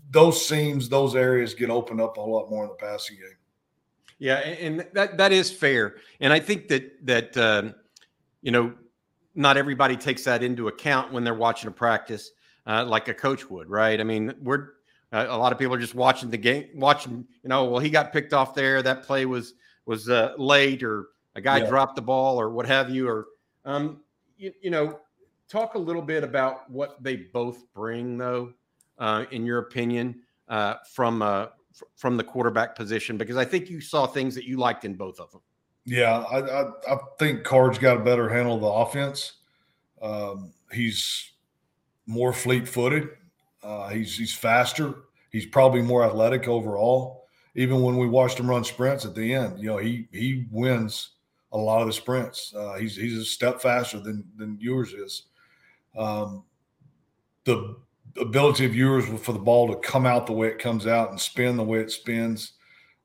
those 0.09 0.43
seams, 0.43 0.89
those 0.89 1.15
areas 1.15 1.53
get 1.53 1.69
opened 1.69 2.01
up 2.01 2.17
a 2.17 2.21
lot 2.21 2.49
more 2.49 2.63
in 2.63 2.69
the 2.69 2.75
passing 2.75 3.17
game. 3.17 3.37
Yeah, 4.17 4.37
and 4.39 4.87
that 4.93 5.17
that 5.19 5.31
is 5.31 5.51
fair, 5.51 5.97
and 6.19 6.33
I 6.33 6.39
think 6.39 6.67
that 6.69 7.05
that. 7.05 7.37
Um, 7.37 7.75
you 8.41 8.51
know, 8.51 8.73
not 9.35 9.57
everybody 9.57 9.95
takes 9.95 10.23
that 10.23 10.43
into 10.43 10.67
account 10.67 11.11
when 11.13 11.23
they're 11.23 11.33
watching 11.33 11.67
a 11.67 11.71
practice 11.71 12.31
uh, 12.67 12.85
like 12.85 13.07
a 13.07 13.13
coach 13.13 13.49
would, 13.49 13.69
right? 13.69 13.99
I 13.99 14.03
mean, 14.03 14.33
we're 14.41 14.69
uh, 15.11 15.25
a 15.27 15.37
lot 15.37 15.51
of 15.51 15.57
people 15.57 15.73
are 15.73 15.79
just 15.79 15.95
watching 15.95 16.29
the 16.29 16.37
game, 16.37 16.67
watching. 16.75 17.25
You 17.43 17.49
know, 17.49 17.65
well, 17.65 17.79
he 17.79 17.89
got 17.89 18.13
picked 18.13 18.33
off 18.33 18.53
there. 18.53 18.81
That 18.81 19.03
play 19.03 19.25
was 19.25 19.55
was 19.85 20.09
uh, 20.09 20.33
late, 20.37 20.83
or 20.83 21.07
a 21.35 21.41
guy 21.41 21.57
yeah. 21.57 21.67
dropped 21.67 21.95
the 21.95 22.01
ball, 22.01 22.39
or 22.39 22.51
what 22.51 22.67
have 22.67 22.89
you. 22.89 23.07
Or 23.07 23.27
um, 23.65 24.01
you, 24.37 24.53
you, 24.61 24.69
know, 24.69 24.99
talk 25.49 25.73
a 25.73 25.79
little 25.79 26.01
bit 26.01 26.23
about 26.23 26.69
what 26.69 27.01
they 27.01 27.15
both 27.15 27.63
bring, 27.73 28.17
though, 28.17 28.53
uh, 28.99 29.25
in 29.31 29.45
your 29.45 29.59
opinion, 29.59 30.21
uh, 30.47 30.75
from 30.93 31.23
uh, 31.23 31.47
from 31.95 32.15
the 32.15 32.23
quarterback 32.23 32.75
position, 32.75 33.17
because 33.17 33.37
I 33.37 33.45
think 33.45 33.69
you 33.69 33.81
saw 33.81 34.05
things 34.05 34.35
that 34.35 34.45
you 34.45 34.57
liked 34.57 34.85
in 34.85 34.93
both 34.93 35.19
of 35.19 35.31
them. 35.31 35.41
Yeah, 35.89 36.19
I, 36.19 36.39
I, 36.39 36.71
I 36.87 36.97
think 37.17 37.43
Card's 37.43 37.79
got 37.79 37.97
a 37.97 38.03
better 38.03 38.29
handle 38.29 38.55
of 38.55 38.61
the 38.61 38.67
offense. 38.67 39.33
Um, 40.03 40.53
he's 40.71 41.31
more 42.05 42.31
fleet 42.31 42.67
footed. 42.67 43.09
Uh, 43.63 43.89
he's 43.89 44.15
he's 44.15 44.33
faster. 44.33 44.93
He's 45.31 45.47
probably 45.47 45.81
more 45.81 46.03
athletic 46.05 46.47
overall. 46.47 47.25
Even 47.55 47.81
when 47.81 47.97
we 47.97 48.07
watched 48.07 48.39
him 48.39 48.47
run 48.47 48.63
sprints 48.63 49.03
at 49.03 49.15
the 49.15 49.33
end, 49.33 49.59
you 49.59 49.65
know, 49.67 49.77
he 49.77 50.07
he 50.11 50.45
wins 50.51 51.11
a 51.53 51.57
lot 51.57 51.81
of 51.81 51.87
the 51.87 51.93
sprints. 51.93 52.53
Uh, 52.55 52.75
he's 52.75 52.95
he's 52.95 53.17
a 53.17 53.25
step 53.25 53.59
faster 53.59 53.99
than 53.99 54.23
than 54.37 54.59
Ewers 54.61 54.93
is. 54.93 55.23
Um, 55.97 56.43
the 57.45 57.77
ability 58.19 58.65
of 58.65 58.75
Ewers 58.75 59.07
for 59.23 59.33
the 59.33 59.39
ball 59.39 59.67
to 59.67 59.79
come 59.79 60.05
out 60.05 60.27
the 60.27 60.33
way 60.33 60.49
it 60.49 60.59
comes 60.59 60.85
out 60.85 61.09
and 61.09 61.19
spin 61.19 61.57
the 61.57 61.63
way 61.63 61.79
it 61.79 61.89
spins 61.89 62.53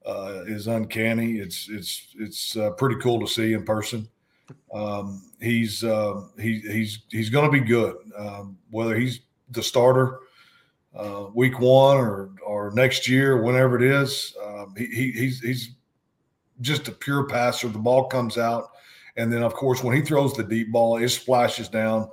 uh, 0.07 0.45
is 0.47 0.67
uncanny. 0.67 1.39
It's 1.39 1.69
it's 1.71 2.15
it's 2.19 2.57
uh, 2.57 2.71
pretty 2.71 2.97
cool 3.01 3.21
to 3.21 3.27
see 3.27 3.53
in 3.55 3.65
person. 3.65 4.09
Um, 4.73 5.23
he's 5.41 5.83
uh, 5.85 6.23
he, 6.39 6.61
he's 6.61 7.01
he's 7.11 7.31
going 7.31 7.51
to 7.51 7.53
be 7.53 7.65
good. 7.65 7.97
Um, 8.17 8.59
whether 8.71 8.95
he's 8.97 9.21
the 9.51 9.63
starter 9.63 10.21
uh, 10.95 11.27
week 11.35 11.59
one 11.59 11.97
or 11.97 12.31
or 12.45 12.71
next 12.73 13.09
year, 13.09 13.43
whenever 13.43 13.77
it 13.77 13.83
is, 13.83 14.35
um, 14.45 14.75
he, 14.77 14.87
he, 14.87 15.13
he's 15.13 15.41
he's 15.41 15.71
just 16.61 16.89
a 16.89 16.93
pure 16.93 17.25
passer. 17.25 17.69
The 17.69 17.79
ball 17.79 18.05
comes 18.05 18.37
out, 18.37 18.71
and 19.17 19.33
then 19.33 19.43
of 19.43 19.55
course 19.55 19.83
when 19.83 19.97
he 19.97 20.03
throws 20.03 20.35
the 20.35 20.45
deep 20.45 20.71
ball, 20.71 20.99
it 20.99 21.09
splashes 21.09 21.69
down 21.69 22.11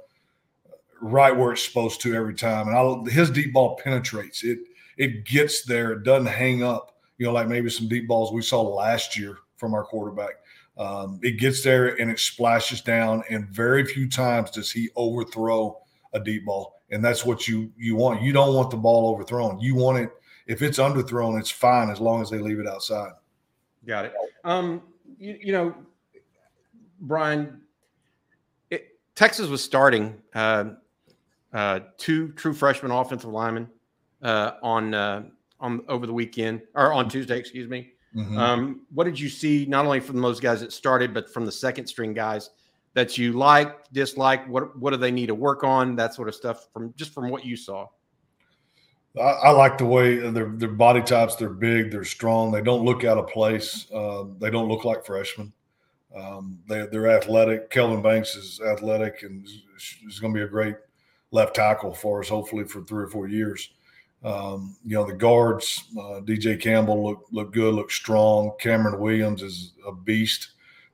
right 1.01 1.35
where 1.35 1.51
it's 1.51 1.65
supposed 1.65 1.99
to 2.01 2.15
every 2.15 2.35
time. 2.35 2.67
And 2.67 2.77
I, 2.77 3.11
his 3.11 3.29
deep 3.29 3.53
ball 3.53 3.75
penetrates 3.83 4.43
it. 4.43 4.59
It 4.97 5.25
gets 5.25 5.63
there. 5.63 5.93
It 5.93 6.03
doesn't 6.03 6.27
hang 6.27 6.63
up 6.63 6.91
you 7.21 7.27
know, 7.27 7.33
like 7.33 7.47
maybe 7.47 7.69
some 7.69 7.87
deep 7.87 8.07
balls 8.07 8.33
we 8.33 8.41
saw 8.41 8.63
last 8.63 9.15
year 9.15 9.37
from 9.55 9.75
our 9.75 9.83
quarterback. 9.83 10.31
Um, 10.75 11.19
it 11.21 11.37
gets 11.37 11.61
there 11.61 12.01
and 12.01 12.09
it 12.09 12.17
splashes 12.17 12.81
down, 12.81 13.23
and 13.29 13.47
very 13.47 13.85
few 13.85 14.09
times 14.09 14.49
does 14.49 14.71
he 14.71 14.89
overthrow 14.95 15.77
a 16.13 16.19
deep 16.19 16.45
ball, 16.45 16.81
and 16.89 17.05
that's 17.05 17.23
what 17.23 17.47
you 17.47 17.71
you 17.77 17.95
want. 17.95 18.23
You 18.23 18.33
don't 18.33 18.55
want 18.55 18.71
the 18.71 18.77
ball 18.77 19.13
overthrown. 19.13 19.59
You 19.59 19.75
want 19.75 19.99
it 19.99 20.09
if 20.47 20.63
it's 20.63 20.79
underthrown, 20.79 21.39
it's 21.39 21.51
fine 21.51 21.91
as 21.91 21.99
long 21.99 22.23
as 22.23 22.31
they 22.31 22.39
leave 22.39 22.57
it 22.57 22.67
outside. 22.67 23.11
Got 23.85 24.05
it. 24.05 24.13
Um, 24.43 24.81
you, 25.19 25.37
you 25.39 25.51
know, 25.51 25.75
Brian, 27.01 27.61
it, 28.71 28.97
Texas 29.13 29.47
was 29.47 29.63
starting 29.63 30.15
uh, 30.33 30.71
uh, 31.53 31.81
two 31.99 32.29
true 32.29 32.53
freshman 32.53 32.91
offensive 32.91 33.29
linemen 33.29 33.69
uh, 34.23 34.53
on 34.63 34.95
uh, 34.95 35.25
on 35.61 35.83
over 35.87 36.05
the 36.05 36.13
weekend 36.13 36.61
or 36.75 36.91
on 36.91 37.07
Tuesday, 37.07 37.37
excuse 37.37 37.69
me. 37.69 37.91
Mm-hmm. 38.15 38.37
Um, 38.37 38.81
what 38.93 39.05
did 39.05 39.19
you 39.19 39.29
see 39.29 39.65
not 39.67 39.85
only 39.85 40.01
from 40.01 40.21
those 40.21 40.39
guys 40.39 40.59
that 40.59 40.73
started, 40.73 41.13
but 41.13 41.33
from 41.33 41.45
the 41.45 41.51
second 41.51 41.87
string 41.87 42.13
guys 42.13 42.49
that 42.93 43.17
you 43.17 43.33
like, 43.33 43.89
dislike? 43.93 44.47
What 44.49 44.77
what 44.77 44.91
do 44.91 44.97
they 44.97 45.11
need 45.11 45.27
to 45.27 45.35
work 45.35 45.63
on? 45.63 45.95
That 45.95 46.13
sort 46.13 46.27
of 46.27 46.35
stuff 46.35 46.67
from 46.73 46.93
just 46.97 47.13
from 47.13 47.29
what 47.29 47.45
you 47.45 47.55
saw. 47.55 47.87
I, 49.17 49.21
I 49.21 49.49
like 49.51 49.77
the 49.77 49.85
way 49.85 50.17
their 50.17 50.49
their 50.49 50.69
body 50.69 51.01
types. 51.01 51.35
They're 51.35 51.49
big, 51.49 51.91
they're 51.91 52.03
strong. 52.03 52.51
They 52.51 52.61
don't 52.61 52.83
look 52.83 53.05
out 53.05 53.17
of 53.17 53.27
place. 53.27 53.87
Uh, 53.93 54.25
they 54.39 54.49
don't 54.49 54.67
look 54.67 54.83
like 54.83 55.05
freshmen. 55.05 55.53
Um, 56.13 56.59
they, 56.67 56.87
they're 56.91 57.09
athletic. 57.09 57.69
Kelvin 57.69 58.01
Banks 58.01 58.35
is 58.35 58.59
athletic 58.59 59.23
and 59.23 59.47
is 59.47 60.19
going 60.19 60.33
to 60.33 60.37
be 60.37 60.43
a 60.43 60.47
great 60.47 60.75
left 61.31 61.55
tackle 61.55 61.93
for 61.93 62.19
us, 62.19 62.27
hopefully 62.27 62.65
for 62.65 62.81
three 62.81 63.03
or 63.05 63.07
four 63.07 63.27
years. 63.29 63.69
Um, 64.23 64.75
you 64.85 64.95
know, 64.95 65.05
the 65.05 65.13
guards, 65.13 65.83
uh, 65.97 66.21
DJ 66.21 66.59
Campbell 66.59 67.03
look 67.03 67.25
look 67.31 67.53
good, 67.53 67.73
look 67.73 67.91
strong. 67.91 68.51
Cameron 68.59 68.99
Williams 68.99 69.41
is 69.41 69.73
a 69.87 69.91
beast. 69.91 70.51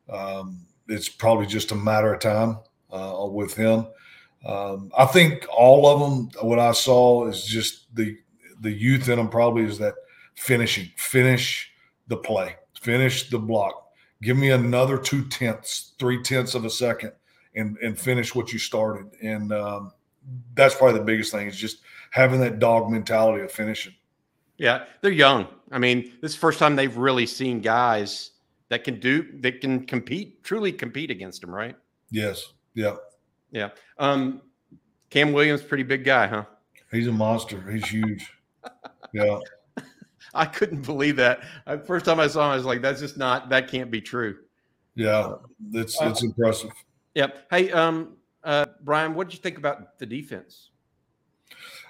Um, 0.10 0.62
it's 0.88 1.10
probably 1.10 1.46
just 1.46 1.72
a 1.72 1.76
matter 1.76 2.14
of 2.14 2.22
time 2.22 2.60
uh, 2.92 3.28
with 3.30 3.54
him. 3.54 3.88
Um, 4.46 4.92
I 4.98 5.06
think 5.06 5.46
all 5.50 5.88
of 5.88 6.00
them. 6.00 6.48
What 6.48 6.60
I 6.60 6.72
saw 6.72 7.28
is 7.28 7.44
just 7.44 7.94
the 7.96 8.18
the 8.62 8.72
youth 8.72 9.10
in 9.10 9.18
them. 9.18 9.30
Probably 9.30 9.64
is 9.64 9.78
that 9.80 9.96
finishing, 10.36 10.90
finish 10.96 11.72
the 12.08 12.18
play, 12.18 12.56
finish 12.80 13.30
the 13.30 13.40
block. 13.40 13.92
Give 14.22 14.38
me 14.38 14.52
another 14.52 14.98
two 14.98 15.26
tenths, 15.26 15.94
three 16.00 16.22
tenths 16.24 16.56
of 16.56 16.64
a 16.64 16.70
second, 16.70 17.12
and 17.56 17.78
and 17.80 18.00
finish 18.00 18.34
what 18.34 18.54
you 18.54 18.60
started. 18.60 19.12
And 19.22 19.52
um, 19.52 19.92
that's 20.54 20.76
probably 20.76 21.00
the 21.00 21.06
biggest 21.06 21.34
thing. 21.34 21.48
Is 21.48 21.58
just 21.58 21.80
having 22.12 22.40
that 22.42 22.60
dog 22.60 22.90
mentality 22.90 23.44
of 23.44 23.52
finishing. 23.52 23.94
Yeah, 24.58 24.86
they're 25.02 25.12
young. 25.12 25.48
I 25.72 25.80
mean, 25.80 26.14
this 26.22 26.32
is 26.32 26.36
the 26.36 26.42
first 26.42 26.60
time 26.60 26.76
they've 26.76 26.96
really 26.96 27.26
seen 27.26 27.62
guys 27.62 28.32
that 28.70 28.84
can 28.84 29.00
do 29.00 29.40
that 29.42 29.62
can 29.62 29.86
compete, 29.86 30.44
truly 30.44 30.72
compete 30.72 31.12
against 31.12 31.42
them, 31.42 31.54
right? 31.54 31.76
Yes. 32.10 32.54
Yeah. 32.74 32.96
Yeah. 33.52 33.70
Um, 33.98 34.42
Cam 35.10 35.32
Williams, 35.32 35.62
pretty 35.62 35.84
big 35.84 36.04
guy, 36.04 36.28
huh? 36.28 36.46
He's 36.92 37.08
a 37.08 37.12
monster. 37.12 37.70
He's 37.70 37.88
huge. 37.88 38.32
yeah. 39.14 39.40
I 40.34 40.46
couldn't 40.46 40.82
believe 40.82 41.16
that. 41.18 41.42
First 41.86 42.06
time 42.06 42.20
I 42.20 42.28
saw 42.28 42.46
him, 42.46 42.52
I 42.52 42.56
was 42.56 42.66
like, 42.66 42.82
"That's 42.82 43.00
just 43.00 43.18
not. 43.18 43.50
That 43.50 43.68
can't 43.68 43.90
be 43.90 44.02
true." 44.02 44.38
Yeah, 44.96 45.36
it's 45.74 46.00
it's 46.02 46.24
uh, 46.24 46.28
impressive. 46.28 46.72
Yep. 47.16 47.48
Hey, 47.50 47.72
um, 47.72 48.18
uh, 48.44 48.66
Brian, 48.84 49.14
what 49.16 49.28
did 49.28 49.36
you 49.36 49.42
think 49.42 49.58
about 49.58 49.98
the 50.00 50.06
defense? 50.06 50.72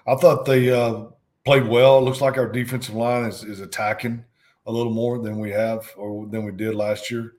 I 0.08 0.16
thought 0.16 0.46
they 0.46 0.72
uh, 0.72 1.06
played 1.46 1.68
well. 1.68 1.98
It 1.98 2.02
looks 2.02 2.22
like 2.22 2.38
our 2.38 2.50
defensive 2.50 2.96
line 2.96 3.26
is, 3.26 3.44
is 3.44 3.60
attacking 3.60 4.24
a 4.66 4.72
little 4.72 4.94
more 4.94 5.20
than 5.20 5.40
we 5.40 5.52
have 5.52 5.90
or 5.98 6.26
than 6.28 6.46
we 6.46 6.52
did 6.52 6.76
last 6.76 7.12
year. 7.12 7.34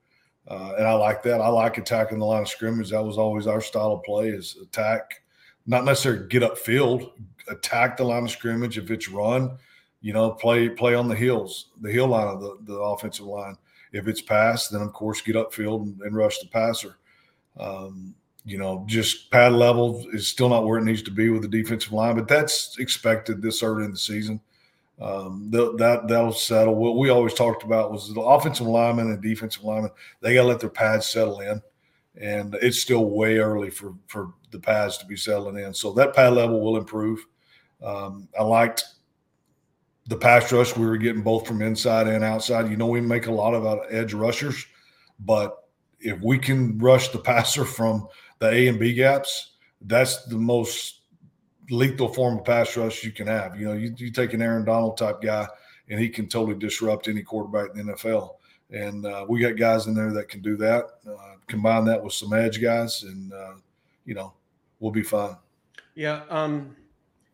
Uh, 0.47 0.75
and 0.79 0.87
I 0.87 0.93
like 0.95 1.23
that. 1.23 1.41
I 1.41 1.49
like 1.49 1.79
attacking 1.79 2.19
the 2.19 2.25
line 2.25 2.43
of 2.43 2.49
scrimmage. 2.49 2.91
That 2.91 3.05
was 3.05 3.19
always 3.19 3.47
our 3.47 3.61
style 3.61 3.93
of 3.93 4.03
play 4.03 4.29
is 4.29 4.57
attack, 4.63 5.23
not 5.67 5.85
necessarily 5.85 6.27
get 6.29 6.43
up 6.43 6.57
field, 6.57 7.13
attack 7.49 7.97
the 7.97 8.05
line 8.05 8.25
of 8.25 8.31
scrimmage. 8.31 8.79
If 8.79 8.91
it's 8.91 9.09
run, 9.09 9.59
you 10.01 10.13
know, 10.13 10.31
play 10.31 10.69
play 10.69 10.95
on 10.95 11.09
the 11.09 11.15
hills, 11.15 11.69
the 11.81 11.93
hill 11.93 12.09
line 12.09 12.29
of 12.29 12.41
the, 12.41 12.59
the 12.63 12.79
offensive 12.79 13.27
line. 13.27 13.57
If 13.93 14.09
it's 14.09 14.23
pass, 14.23 14.69
then 14.69 14.83
of 14.83 14.93
course 14.93 15.21
get 15.21 15.37
upfield 15.37 15.83
and, 15.83 16.01
and 16.01 16.17
rush 16.17 16.39
the 16.39 16.49
passer. 16.49 16.97
Um, 17.59 18.15
you 18.49 18.57
know, 18.57 18.83
just 18.87 19.31
pad 19.31 19.53
level 19.53 20.07
is 20.15 20.27
still 20.27 20.49
not 20.49 20.65
where 20.65 20.79
it 20.79 20.85
needs 20.85 21.03
to 21.03 21.11
be 21.11 21.29
with 21.29 21.43
the 21.43 21.49
defensive 21.49 21.93
line, 21.93 22.17
but 22.17 22.27
that's 22.27 22.79
expected 22.79 23.43
this 23.43 23.63
early 23.63 23.85
in 23.85 23.91
the 23.91 23.99
season. 23.99 24.41
Um, 25.01 25.49
that 25.51 26.07
that'll 26.09 26.33
settle. 26.33 26.75
What 26.75 26.97
we 26.97 27.11
always 27.11 27.35
talked 27.35 27.63
about 27.63 27.93
was 27.93 28.13
the 28.13 28.21
offensive 28.23 28.67
lineman 28.67 29.13
and 29.13 29.23
defensive 29.23 29.63
lineman. 29.63 29.91
They 30.23 30.35
got 30.35 30.43
to 30.43 30.49
let 30.49 30.61
their 30.61 30.71
pads 30.71 31.07
settle 31.07 31.41
in, 31.41 31.63
and 32.21 32.57
it's 32.63 32.81
still 32.81 33.05
way 33.05 33.37
early 33.37 33.69
for 33.69 33.95
for 34.07 34.33
the 34.51 34.59
pads 34.59 34.97
to 34.99 35.07
be 35.07 35.17
settling 35.17 35.63
in. 35.63 35.75
So 35.75 35.93
that 35.93 36.15
pad 36.15 36.33
level 36.33 36.61
will 36.61 36.79
improve. 36.79 37.25
Um, 37.85 38.29
I 38.37 38.43
liked 38.43 38.83
the 40.09 40.17
pass 40.17 40.51
rush. 40.51 40.75
We 40.75 40.87
were 40.87 40.97
getting 40.97 41.23
both 41.23 41.47
from 41.47 41.61
inside 41.61 42.09
and 42.09 42.25
outside. 42.25 42.71
You 42.71 42.79
know, 42.79 42.87
we 42.87 43.03
make 43.03 43.27
a 43.27 43.33
lot 43.33 43.55
of 43.55 43.85
edge 43.91 44.15
rushers, 44.15 44.67
but 45.21 45.69
if 46.01 46.21
we 46.23 46.39
can 46.39 46.79
rush 46.79 47.09
the 47.09 47.19
passer 47.31 47.65
from 47.65 48.09
the 48.39 48.49
A 48.49 48.69
and 48.69 48.79
B 48.79 48.95
gaps, 48.95 49.53
that's 49.83 50.25
the 50.25 50.37
most 50.37 51.01
lethal 51.71 52.09
form 52.09 52.39
of 52.39 52.45
pass 52.45 52.77
rush 52.77 53.05
you 53.05 53.13
can 53.13 53.27
have. 53.27 53.59
You 53.59 53.69
know, 53.69 53.73
you, 53.75 53.95
you 53.97 54.11
take 54.11 54.33
an 54.33 54.43
Aaron 54.43 54.65
Donald 54.65 54.97
type 54.97 55.21
guy, 55.21 55.47
and 55.89 56.01
he 56.01 56.09
can 56.09 56.29
totally 56.29 56.59
disrupt 56.59 57.09
any 57.09 57.23
quarterback 57.23 57.77
in 57.77 57.87
the 57.87 57.93
NFL. 57.93 58.37
And 58.71 59.07
uh, 59.07 59.25
we 59.29 59.41
got 59.41 59.57
guys 59.57 59.87
in 59.87 59.95
there 59.95 60.13
that 60.13 60.29
can 60.29 60.43
do 60.43 60.57
that. 60.59 60.85
Uh, 61.07 61.37
combine 61.47 61.85
that 61.87 62.03
with 62.03 62.13
some 62.13 62.33
edge 62.33 62.61
guys, 62.61 63.03
and 63.05 63.33
uh, 63.33 63.55
you 64.05 64.15
know, 64.15 64.35
we'll 64.81 64.93
be 64.93 65.03
fine. 65.03 65.37
Yeah. 65.95 66.23
Um, 66.29 66.77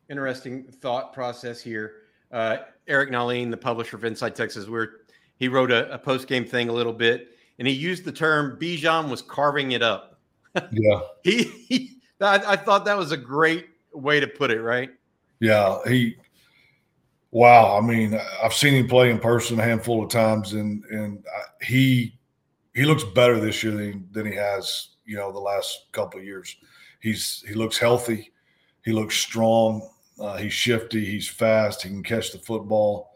interesting 0.09 0.65
thought 0.65 1.13
process 1.13 1.61
here. 1.61 1.95
Uh, 2.31 2.59
Eric 2.89 3.11
Nahlin, 3.11 3.51
the 3.51 3.57
publisher 3.57 3.97
of 3.97 4.05
Inside 4.05 4.35
Texas, 4.35 4.69
where 4.69 5.01
he 5.37 5.49
wrote 5.49 5.71
a, 5.71 5.93
a 5.93 5.99
post 5.99 6.29
game 6.29 6.45
thing 6.45 6.69
a 6.69 6.73
little 6.73 6.93
bit, 6.93 7.37
and 7.59 7.67
he 7.67 7.75
used 7.75 8.05
the 8.05 8.13
term 8.13 8.59
Bijan 8.61 9.09
was 9.09 9.23
carving 9.23 9.73
it 9.73 9.83
up. 9.83 10.14
Yeah. 10.73 11.01
he, 11.25 11.43
he 11.69 11.99
I, 12.21 12.53
I, 12.53 12.57
thought 12.57 12.85
that 12.85 12.97
was 12.97 13.13
a 13.13 13.17
great 13.17 13.67
way 13.93 14.21
to 14.21 14.27
put 14.27 14.51
it, 14.51 14.61
right? 14.61 14.91
Yeah. 15.41 15.79
He, 15.87 16.17
wow. 17.31 17.77
I 17.77 17.81
mean, 17.81 18.19
I've 18.43 18.55
seen 18.55 18.75
him 18.75 18.89
play 18.89 19.11
in 19.11 19.19
person 19.19 19.59
a 19.59 19.65
handful 19.65 20.03
of 20.03 20.11
times, 20.11 20.53
and 20.53 20.85
and 20.85 21.25
he 21.63 22.19
he 22.75 22.85
looks 22.85 23.05
better 23.05 23.41
this 23.41 23.63
year 23.63 23.73
than, 23.73 24.09
than 24.11 24.27
he 24.27 24.35
has, 24.35 24.89
you 25.05 25.17
know, 25.17 25.33
the 25.33 25.39
last 25.39 25.87
couple 25.93 26.21
of 26.21 26.27
years. 26.27 26.57
He's 27.01 27.45
he 27.47 27.55
looks 27.55 27.79
healthy, 27.79 28.33
he 28.85 28.93
looks 28.93 29.17
strong, 29.17 29.89
uh, 30.19 30.37
he's 30.37 30.53
shifty, 30.53 31.05
he's 31.05 31.29
fast, 31.29 31.83
he 31.83 31.89
can 31.89 32.03
catch 32.03 32.33
the 32.33 32.39
football. 32.39 33.11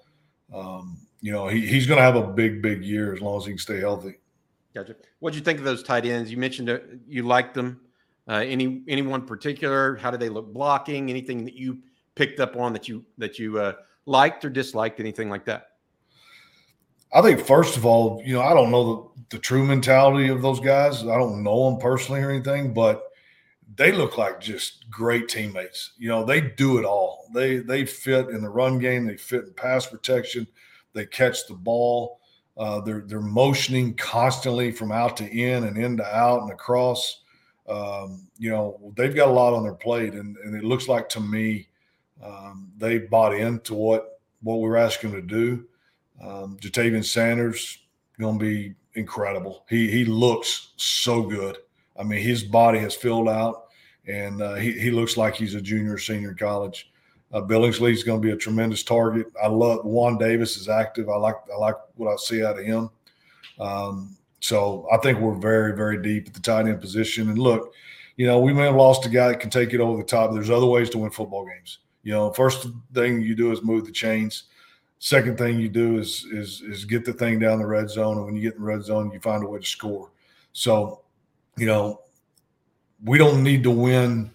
Um, 0.52 0.98
you 1.20 1.32
know, 1.32 1.48
he, 1.48 1.66
he's 1.66 1.86
going 1.86 1.98
to 1.98 2.04
have 2.04 2.16
a 2.16 2.26
big, 2.26 2.62
big 2.62 2.84
year 2.84 3.14
as 3.14 3.20
long 3.20 3.38
as 3.38 3.44
he 3.44 3.52
can 3.52 3.58
stay 3.58 3.80
healthy. 3.80 4.18
Gotcha. 4.78 4.94
What 5.18 5.32
did 5.32 5.40
you 5.40 5.44
think 5.44 5.58
of 5.58 5.64
those 5.64 5.82
tight 5.82 6.06
ends? 6.06 6.30
You 6.30 6.36
mentioned 6.36 6.70
uh, 6.70 6.78
you 7.08 7.24
liked 7.24 7.54
them. 7.54 7.80
Uh, 8.28 8.44
any 8.46 8.82
anyone 8.86 9.26
particular? 9.26 9.96
How 9.96 10.10
did 10.12 10.20
they 10.20 10.28
look 10.28 10.52
blocking? 10.52 11.10
Anything 11.10 11.44
that 11.46 11.54
you 11.54 11.78
picked 12.14 12.38
up 12.38 12.56
on 12.56 12.72
that 12.74 12.86
you 12.86 13.04
that 13.16 13.40
you 13.40 13.58
uh, 13.58 13.72
liked 14.06 14.44
or 14.44 14.50
disliked? 14.50 15.00
Anything 15.00 15.30
like 15.30 15.44
that? 15.46 15.70
I 17.12 17.22
think 17.22 17.44
first 17.44 17.76
of 17.76 17.84
all, 17.84 18.22
you 18.24 18.34
know, 18.34 18.42
I 18.42 18.54
don't 18.54 18.70
know 18.70 19.12
the, 19.16 19.36
the 19.36 19.38
true 19.40 19.64
mentality 19.64 20.28
of 20.28 20.42
those 20.42 20.60
guys. 20.60 21.02
I 21.02 21.18
don't 21.18 21.42
know 21.42 21.70
them 21.70 21.80
personally 21.80 22.20
or 22.20 22.30
anything, 22.30 22.72
but 22.72 23.02
they 23.74 23.90
look 23.90 24.16
like 24.16 24.40
just 24.40 24.88
great 24.90 25.28
teammates. 25.28 25.94
You 25.98 26.10
know, 26.10 26.24
they 26.24 26.40
do 26.40 26.78
it 26.78 26.84
all. 26.84 27.26
They 27.34 27.56
they 27.56 27.84
fit 27.84 28.28
in 28.28 28.42
the 28.42 28.48
run 28.48 28.78
game. 28.78 29.06
They 29.06 29.16
fit 29.16 29.46
in 29.46 29.54
pass 29.54 29.86
protection. 29.86 30.46
They 30.92 31.04
catch 31.04 31.48
the 31.48 31.54
ball. 31.54 32.18
Uh, 32.58 32.80
they're 32.80 33.04
they're 33.06 33.20
motioning 33.20 33.94
constantly 33.94 34.72
from 34.72 34.90
out 34.90 35.16
to 35.16 35.24
in 35.30 35.64
and 35.64 35.78
in 35.78 35.96
to 35.96 36.16
out 36.16 36.42
and 36.42 36.50
across. 36.50 37.22
Um, 37.68 38.26
you 38.38 38.50
know, 38.50 38.92
they've 38.96 39.14
got 39.14 39.28
a 39.28 39.32
lot 39.32 39.54
on 39.54 39.62
their 39.62 39.74
plate, 39.74 40.14
and, 40.14 40.36
and 40.38 40.56
it 40.56 40.64
looks 40.64 40.88
like 40.88 41.08
to 41.10 41.20
me 41.20 41.68
um, 42.24 42.72
they 42.76 42.98
bought 42.98 43.34
into 43.34 43.74
what 43.74 44.20
what 44.42 44.56
we 44.56 44.68
are 44.68 44.76
asking 44.76 45.12
them 45.12 45.20
to 45.20 45.26
do. 45.26 45.66
Um, 46.20 46.56
Ja'Tavion 46.60 47.04
Sanders 47.04 47.78
going 48.18 48.38
to 48.38 48.44
be 48.44 48.74
incredible. 48.94 49.64
He 49.68 49.90
he 49.90 50.04
looks 50.04 50.72
so 50.76 51.22
good. 51.22 51.58
I 51.98 52.02
mean, 52.02 52.20
his 52.20 52.42
body 52.42 52.78
has 52.80 52.94
filled 52.94 53.28
out, 53.28 53.66
and 54.06 54.42
uh, 54.42 54.54
he 54.54 54.72
he 54.72 54.90
looks 54.90 55.16
like 55.16 55.34
he's 55.34 55.54
a 55.54 55.60
junior 55.60 55.94
or 55.94 55.98
senior 55.98 56.30
in 56.30 56.36
college. 56.36 56.90
Uh, 57.32 57.42
Billingsley 57.42 57.92
is 57.92 58.04
going 58.04 58.20
to 58.20 58.26
be 58.26 58.32
a 58.32 58.36
tremendous 58.36 58.82
target. 58.82 59.26
I 59.42 59.48
love 59.48 59.84
Juan 59.84 60.16
Davis 60.16 60.56
is 60.56 60.68
active. 60.68 61.08
I 61.08 61.16
like 61.16 61.36
I 61.52 61.58
like 61.58 61.76
what 61.96 62.10
I 62.10 62.16
see 62.16 62.44
out 62.44 62.58
of 62.58 62.64
him. 62.64 62.90
Um, 63.60 64.16
so 64.40 64.86
I 64.90 64.96
think 64.98 65.18
we're 65.18 65.34
very 65.34 65.76
very 65.76 66.00
deep 66.02 66.28
at 66.28 66.34
the 66.34 66.40
tight 66.40 66.66
end 66.66 66.80
position. 66.80 67.28
And 67.28 67.38
look, 67.38 67.74
you 68.16 68.26
know 68.26 68.40
we 68.40 68.54
may 68.54 68.64
have 68.64 68.76
lost 68.76 69.04
a 69.04 69.10
guy 69.10 69.28
that 69.28 69.40
can 69.40 69.50
take 69.50 69.74
it 69.74 69.80
over 69.80 69.98
the 69.98 70.08
top. 70.08 70.32
There's 70.32 70.50
other 70.50 70.66
ways 70.66 70.88
to 70.90 70.98
win 70.98 71.10
football 71.10 71.46
games. 71.46 71.78
You 72.02 72.12
know, 72.12 72.32
first 72.32 72.66
thing 72.94 73.20
you 73.20 73.34
do 73.34 73.52
is 73.52 73.62
move 73.62 73.84
the 73.84 73.92
chains. 73.92 74.44
Second 74.98 75.36
thing 75.36 75.60
you 75.60 75.68
do 75.68 75.98
is 75.98 76.24
is 76.32 76.62
is 76.62 76.84
get 76.86 77.04
the 77.04 77.12
thing 77.12 77.38
down 77.38 77.58
the 77.58 77.66
red 77.66 77.90
zone, 77.90 78.16
and 78.16 78.24
when 78.24 78.36
you 78.36 78.42
get 78.42 78.54
in 78.54 78.60
the 78.60 78.66
red 78.66 78.82
zone, 78.82 79.10
you 79.12 79.20
find 79.20 79.44
a 79.44 79.46
way 79.46 79.58
to 79.58 79.66
score. 79.66 80.10
So, 80.52 81.02
you 81.58 81.66
know, 81.66 82.00
we 83.04 83.18
don't 83.18 83.42
need 83.42 83.62
to 83.64 83.70
win 83.70 84.30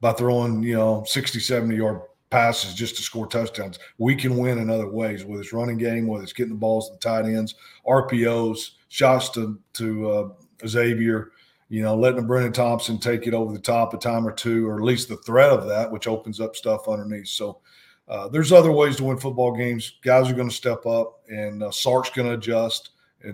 by 0.00 0.12
throwing 0.12 0.62
you 0.62 0.74
know 0.74 1.04
60, 1.06 1.40
70 1.40 1.74
yard 1.74 2.02
passes 2.34 2.74
just 2.74 2.96
to 2.96 3.02
score 3.02 3.28
touchdowns. 3.28 3.78
We 3.98 4.16
can 4.16 4.36
win 4.36 4.58
in 4.58 4.68
other 4.68 4.88
ways, 4.88 5.24
whether 5.24 5.40
it's 5.40 5.52
running 5.52 5.78
game, 5.78 6.08
whether 6.08 6.24
it's 6.24 6.32
getting 6.32 6.54
the 6.54 6.58
balls 6.58 6.88
to 6.88 6.94
the 6.94 6.98
tight 6.98 7.26
ends, 7.26 7.54
RPOs, 7.86 8.72
shots 8.88 9.28
to 9.30 9.60
to 9.74 10.10
uh, 10.10 10.28
Xavier, 10.66 11.30
you 11.68 11.82
know, 11.82 11.94
letting 11.94 12.26
Brenen 12.26 12.52
Thompson 12.52 12.98
take 12.98 13.28
it 13.28 13.34
over 13.34 13.52
the 13.52 13.60
top 13.60 13.94
a 13.94 13.98
time 13.98 14.26
or 14.26 14.32
two, 14.32 14.68
or 14.68 14.78
at 14.78 14.84
least 14.84 15.08
the 15.08 15.16
threat 15.18 15.50
of 15.50 15.68
that, 15.68 15.92
which 15.92 16.08
opens 16.08 16.40
up 16.40 16.56
stuff 16.56 16.88
underneath. 16.88 17.28
So 17.28 17.60
uh, 18.08 18.26
there's 18.26 18.50
other 18.50 18.72
ways 18.72 18.96
to 18.96 19.04
win 19.04 19.16
football 19.16 19.56
games. 19.56 19.98
Guys 20.02 20.28
are 20.28 20.34
going 20.34 20.48
to 20.48 20.54
step 20.54 20.86
up, 20.86 21.20
and 21.28 21.62
uh, 21.62 21.70
Sark's 21.70 22.10
going 22.10 22.26
to 22.26 22.34
adjust 22.34 22.90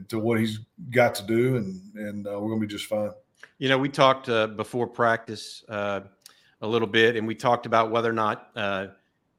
to 0.08 0.18
what 0.18 0.38
he's 0.38 0.60
got 0.90 1.14
to 1.14 1.24
do, 1.24 1.56
and 1.56 1.80
and 1.94 2.26
uh, 2.26 2.32
we're 2.32 2.48
going 2.48 2.60
to 2.60 2.66
be 2.66 2.72
just 2.72 2.84
fine. 2.84 3.12
You 3.56 3.70
know, 3.70 3.78
we 3.78 3.88
talked 3.88 4.28
uh, 4.28 4.46
before 4.46 4.86
practice 4.86 5.64
uh, 5.70 6.00
a 6.60 6.66
little 6.66 6.88
bit, 6.88 7.16
and 7.16 7.26
we 7.26 7.34
talked 7.34 7.66
about 7.66 7.90
whether 7.90 8.10
or 8.10 8.14
not 8.14 8.50
uh, 8.56 8.86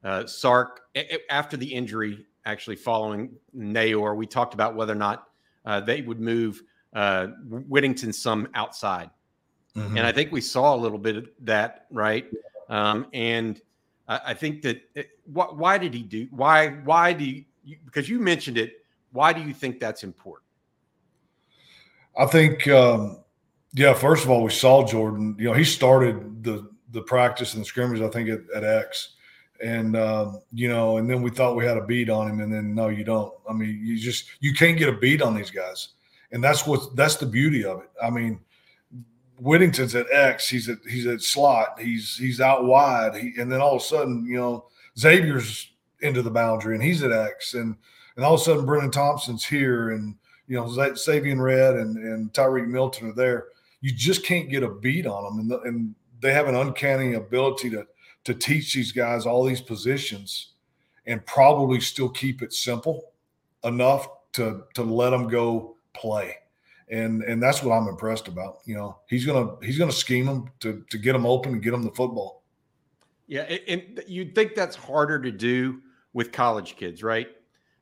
uh, 0.04 0.26
Sark, 0.26 0.82
after 1.30 1.56
the 1.56 1.72
injury, 1.72 2.26
actually 2.44 2.76
following 2.76 3.30
Neyor, 3.56 4.16
we 4.16 4.26
talked 4.26 4.54
about 4.54 4.74
whether 4.74 4.92
or 4.92 4.96
not 4.96 5.28
uh, 5.64 5.80
they 5.80 6.02
would 6.02 6.20
move 6.20 6.62
uh, 6.92 7.28
Whittington 7.48 8.12
some 8.12 8.48
outside. 8.54 9.10
Mm-hmm. 9.76 9.96
And 9.96 10.06
I 10.06 10.12
think 10.12 10.32
we 10.32 10.40
saw 10.40 10.74
a 10.74 10.76
little 10.76 10.98
bit 10.98 11.16
of 11.16 11.28
that, 11.40 11.86
right? 11.90 12.26
Um, 12.68 13.06
and 13.12 13.60
I, 14.08 14.20
I, 14.26 14.34
think 14.34 14.62
that 14.62 14.82
it, 14.94 15.10
wh- 15.24 15.56
why 15.56 15.78
did 15.78 15.94
he 15.94 16.02
do? 16.02 16.28
Why? 16.30 16.68
Why 16.68 17.12
do 17.12 17.24
you? 17.24 17.44
Because 17.84 18.08
you 18.08 18.18
mentioned 18.18 18.58
it. 18.58 18.84
Why 19.12 19.32
do 19.32 19.40
you 19.40 19.54
think 19.54 19.80
that's 19.80 20.04
important? 20.04 20.48
I 22.18 22.26
think, 22.26 22.68
um, 22.68 23.20
yeah. 23.72 23.94
First 23.94 24.24
of 24.24 24.30
all, 24.30 24.42
we 24.42 24.50
saw 24.50 24.86
Jordan. 24.86 25.36
You 25.38 25.46
know, 25.46 25.54
he 25.54 25.64
started 25.64 26.44
the 26.44 26.68
the 26.92 27.02
practice 27.02 27.54
and 27.54 27.62
the 27.62 27.66
scrimmage, 27.66 28.00
I 28.00 28.08
think, 28.08 28.28
at, 28.28 28.40
at 28.54 28.64
X. 28.64 29.16
And, 29.62 29.96
um, 29.96 30.40
you 30.52 30.68
know, 30.68 30.96
and 30.96 31.08
then 31.08 31.22
we 31.22 31.30
thought 31.30 31.56
we 31.56 31.64
had 31.64 31.76
a 31.76 31.84
beat 31.84 32.10
on 32.10 32.28
him. 32.28 32.40
And 32.40 32.52
then, 32.52 32.74
no, 32.74 32.88
you 32.88 33.04
don't. 33.04 33.32
I 33.48 33.52
mean, 33.52 33.80
you 33.82 33.96
just, 33.98 34.26
you 34.40 34.52
can't 34.54 34.78
get 34.78 34.88
a 34.88 34.96
beat 34.96 35.22
on 35.22 35.34
these 35.34 35.50
guys. 35.50 35.90
And 36.32 36.42
that's 36.42 36.66
what, 36.66 36.96
that's 36.96 37.16
the 37.16 37.26
beauty 37.26 37.64
of 37.64 37.80
it. 37.80 37.90
I 38.02 38.10
mean, 38.10 38.40
Whittington's 39.38 39.94
at 39.94 40.10
X, 40.10 40.48
he's 40.48 40.68
at, 40.68 40.78
he's 40.88 41.06
at 41.06 41.20
slot, 41.20 41.80
he's, 41.80 42.16
he's 42.16 42.40
out 42.40 42.64
wide. 42.64 43.14
He, 43.16 43.32
and 43.38 43.50
then 43.50 43.60
all 43.60 43.76
of 43.76 43.82
a 43.82 43.84
sudden, 43.84 44.24
you 44.24 44.36
know, 44.36 44.66
Xavier's 44.98 45.70
into 46.00 46.22
the 46.22 46.30
boundary 46.30 46.74
and 46.74 46.82
he's 46.82 47.02
at 47.02 47.12
X. 47.12 47.54
And, 47.54 47.76
and 48.16 48.24
all 48.24 48.34
of 48.34 48.40
a 48.40 48.44
sudden, 48.44 48.66
Brenen 48.66 48.92
Thompson's 48.92 49.44
here 49.44 49.90
and, 49.90 50.16
you 50.48 50.56
know, 50.56 50.64
Savion 50.64 51.40
Red 51.40 51.76
and, 51.76 51.96
and 51.96 52.32
Tyrique 52.32 52.68
Milton 52.68 53.10
are 53.10 53.14
there. 53.14 53.46
You 53.80 53.92
just 53.92 54.24
can't 54.24 54.50
get 54.50 54.62
a 54.62 54.68
beat 54.68 55.06
on 55.06 55.24
them. 55.24 55.38
And, 55.40 55.50
the, 55.50 55.60
and 55.60 55.94
they 56.22 56.32
have 56.32 56.48
an 56.48 56.54
uncanny 56.54 57.14
ability 57.14 57.68
to 57.70 57.86
to 58.24 58.34
teach 58.34 58.72
these 58.72 58.92
guys 58.92 59.26
all 59.26 59.44
these 59.44 59.60
positions 59.60 60.52
and 61.06 61.24
probably 61.26 61.80
still 61.80 62.08
keep 62.08 62.40
it 62.40 62.52
simple 62.52 63.12
enough 63.64 64.08
to 64.32 64.64
to 64.74 64.82
let 64.82 65.10
them 65.10 65.28
go 65.28 65.76
play. 65.92 66.36
And 66.88 67.22
and 67.24 67.42
that's 67.42 67.62
what 67.62 67.74
I'm 67.74 67.88
impressed 67.88 68.28
about. 68.28 68.58
You 68.64 68.76
know, 68.76 68.98
he's 69.08 69.26
gonna 69.26 69.56
he's 69.62 69.78
gonna 69.78 69.92
scheme 69.92 70.26
them 70.26 70.50
to 70.60 70.84
to 70.90 70.98
get 70.98 71.12
them 71.12 71.26
open 71.26 71.54
and 71.54 71.62
get 71.62 71.72
them 71.72 71.82
the 71.82 71.90
football. 71.90 72.42
Yeah, 73.26 73.42
and 73.42 74.02
you'd 74.06 74.34
think 74.34 74.54
that's 74.54 74.76
harder 74.76 75.20
to 75.20 75.30
do 75.30 75.80
with 76.12 76.32
college 76.32 76.76
kids, 76.76 77.02
right? 77.02 77.28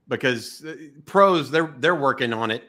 Because 0.09 0.64
uh, 0.64 0.76
pros 1.07 1.50
they're 1.50 1.74
they're 1.79 1.94
working 1.94 2.33
on 2.33 2.50
it 2.50 2.64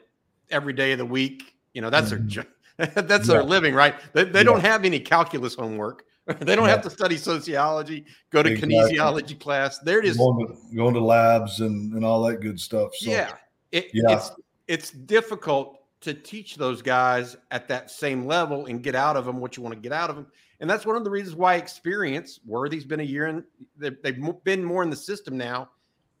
every 0.50 0.72
day 0.72 0.92
of 0.92 0.98
the 0.98 1.06
week. 1.06 1.54
You 1.74 1.80
know, 1.80 1.90
that's 1.90 2.12
mm-hmm. 2.12 2.28
their 2.28 2.46
That's 2.94 3.28
yeah. 3.28 3.34
their 3.34 3.42
living, 3.42 3.74
right? 3.74 3.94
They, 4.12 4.24
they 4.24 4.40
yeah. 4.40 4.44
don't 4.44 4.60
have 4.60 4.84
any 4.84 5.00
calculus 5.00 5.54
homework. 5.54 6.04
they 6.26 6.54
don't 6.54 6.66
yeah. 6.66 6.70
have 6.70 6.82
to 6.82 6.90
study 6.90 7.16
sociology, 7.16 8.04
go 8.30 8.42
to 8.42 8.52
exactly. 8.52 8.76
kinesiology 8.76 9.40
class. 9.40 9.78
They're 9.80 10.02
just 10.02 10.18
going 10.18 10.46
to, 10.46 10.76
going 10.76 10.94
to 10.94 11.00
labs 11.00 11.60
and, 11.60 11.92
and 11.94 12.04
all 12.04 12.22
that 12.24 12.40
good 12.40 12.60
stuff. 12.60 12.94
So, 12.94 13.10
yeah, 13.10 13.32
it, 13.72 13.88
yeah, 13.92 14.12
it's 14.12 14.30
it's 14.68 14.90
difficult 14.90 15.78
to 16.02 16.14
teach 16.14 16.56
those 16.56 16.82
guys 16.82 17.36
at 17.50 17.68
that 17.68 17.90
same 17.90 18.26
level 18.26 18.66
and 18.66 18.82
get 18.82 18.94
out 18.94 19.16
of 19.16 19.24
them 19.24 19.40
what 19.40 19.56
you 19.56 19.62
want 19.62 19.74
to 19.74 19.80
get 19.80 19.92
out 19.92 20.10
of 20.10 20.16
them. 20.16 20.26
And 20.60 20.68
that's 20.68 20.84
one 20.86 20.96
of 20.96 21.04
the 21.04 21.10
reasons 21.10 21.36
why 21.36 21.56
experience, 21.56 22.40
Worthy's 22.44 22.84
been 22.84 23.00
a 23.00 23.04
year 23.04 23.26
and 23.26 23.42
they've, 23.76 23.96
they've 24.02 24.44
been 24.44 24.64
more 24.64 24.82
in 24.82 24.90
the 24.90 24.96
system 24.96 25.36
now. 25.36 25.70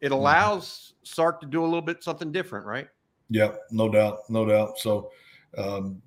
It 0.00 0.06
mm-hmm. 0.06 0.14
allows 0.14 0.94
Sark 1.02 1.40
to 1.40 1.46
do 1.46 1.62
a 1.62 1.64
little 1.64 1.82
bit 1.82 2.02
something 2.02 2.32
different, 2.32 2.66
right? 2.66 2.88
Yeah, 3.28 3.52
no 3.70 3.88
doubt, 3.88 4.28
no 4.28 4.44
doubt. 4.44 4.78
So 4.78 5.10
um, 5.56 6.02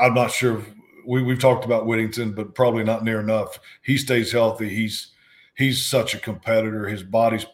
I'm 0.00 0.14
not 0.14 0.30
sure. 0.30 0.62
We 1.06 1.22
we've 1.22 1.40
talked 1.40 1.64
about 1.64 1.86
Whittington, 1.86 2.32
but 2.32 2.54
probably 2.54 2.84
not 2.84 3.04
near 3.04 3.20
enough. 3.20 3.58
He 3.82 3.96
stays 3.96 4.30
healthy. 4.32 4.68
He's 4.68 5.12
he's 5.56 5.84
such 5.84 6.14
a 6.14 6.18
competitor. 6.18 6.88
His 6.88 7.02
body 7.02 7.44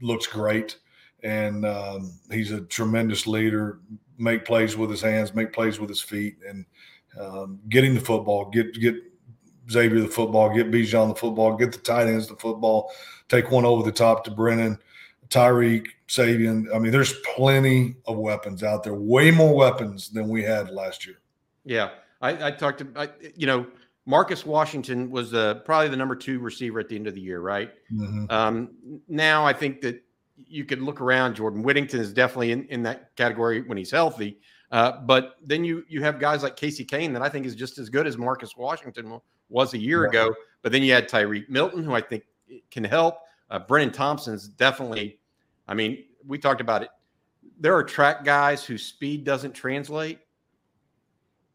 looks 0.00 0.26
great, 0.26 0.78
and 1.22 1.66
um, 1.66 2.18
he's 2.30 2.52
a 2.52 2.60
tremendous 2.62 3.26
leader 3.26 3.80
make 4.18 4.44
plays 4.44 4.76
with 4.76 4.90
his 4.90 5.00
hands, 5.00 5.34
make 5.34 5.52
plays 5.52 5.80
with 5.80 5.88
his 5.88 6.00
feet, 6.00 6.36
and 6.48 6.64
um, 7.20 7.60
getting 7.68 7.94
the 7.94 8.00
football, 8.00 8.50
get 8.50 8.72
get 8.80 8.96
Xavier 9.70 10.00
the 10.00 10.08
football, 10.08 10.54
get 10.54 10.70
Bijan 10.70 11.08
the 11.08 11.14
football, 11.14 11.56
get 11.56 11.72
the 11.72 11.78
tight 11.78 12.06
ends 12.06 12.26
the 12.26 12.36
football, 12.36 12.92
take 13.28 13.50
one 13.50 13.64
over 13.64 13.82
the 13.82 13.92
top 13.92 14.24
to 14.24 14.30
Brenen, 14.30 14.78
Tyreek, 15.28 15.86
Savion. 16.08 16.66
I 16.74 16.78
mean, 16.78 16.92
there's 16.92 17.14
plenty 17.34 17.96
of 18.06 18.18
weapons 18.18 18.62
out 18.62 18.82
there, 18.82 18.94
way 18.94 19.30
more 19.30 19.54
weapons 19.54 20.10
than 20.10 20.28
we 20.28 20.42
had 20.42 20.70
last 20.70 21.06
year. 21.06 21.20
Yeah, 21.64 21.90
I, 22.20 22.48
I 22.48 22.50
talked 22.50 22.78
to 22.78 22.88
I, 22.96 23.08
you 23.36 23.46
know 23.46 23.66
Marcus 24.06 24.44
Washington 24.44 25.10
was 25.10 25.32
uh, 25.32 25.54
probably 25.64 25.88
the 25.88 25.96
number 25.96 26.14
two 26.14 26.38
receiver 26.38 26.78
at 26.78 26.88
the 26.88 26.96
end 26.96 27.06
of 27.06 27.14
the 27.14 27.20
year, 27.20 27.40
right? 27.40 27.70
Mm-hmm. 27.92 28.26
Um, 28.28 28.70
now 29.08 29.46
I 29.46 29.52
think 29.52 29.80
that 29.80 30.02
you 30.36 30.64
could 30.64 30.82
look 30.82 31.00
around. 31.00 31.36
Jordan 31.36 31.62
Whittington 31.62 32.00
is 32.00 32.12
definitely 32.12 32.52
in, 32.52 32.64
in 32.66 32.82
that 32.82 33.14
category 33.16 33.62
when 33.62 33.78
he's 33.78 33.90
healthy. 33.90 34.38
Uh, 34.70 35.00
but 35.02 35.36
then 35.42 35.64
you 35.64 35.84
you 35.88 36.02
have 36.02 36.18
guys 36.18 36.42
like 36.42 36.56
Casey 36.56 36.84
Cain 36.84 37.12
that 37.12 37.22
I 37.22 37.28
think 37.28 37.46
is 37.46 37.54
just 37.54 37.78
as 37.78 37.88
good 37.88 38.06
as 38.06 38.18
Marcus 38.18 38.56
Washington 38.56 39.20
was 39.48 39.74
a 39.74 39.78
year 39.78 40.04
ago. 40.06 40.34
But 40.62 40.72
then 40.72 40.82
you 40.82 40.92
had 40.92 41.08
Tyreek 41.08 41.48
Milton, 41.48 41.84
who 41.84 41.94
I 41.94 42.00
think 42.00 42.24
can 42.70 42.84
help. 42.84 43.18
Uh, 43.50 43.60
Brenen 43.60 43.92
Thompson's 43.92 44.48
definitely. 44.48 45.18
I 45.68 45.74
mean, 45.74 46.04
we 46.26 46.38
talked 46.38 46.60
about 46.60 46.82
it. 46.82 46.88
There 47.60 47.74
are 47.76 47.84
track 47.84 48.24
guys 48.24 48.64
whose 48.64 48.84
speed 48.84 49.24
doesn't 49.24 49.52
translate. 49.52 50.18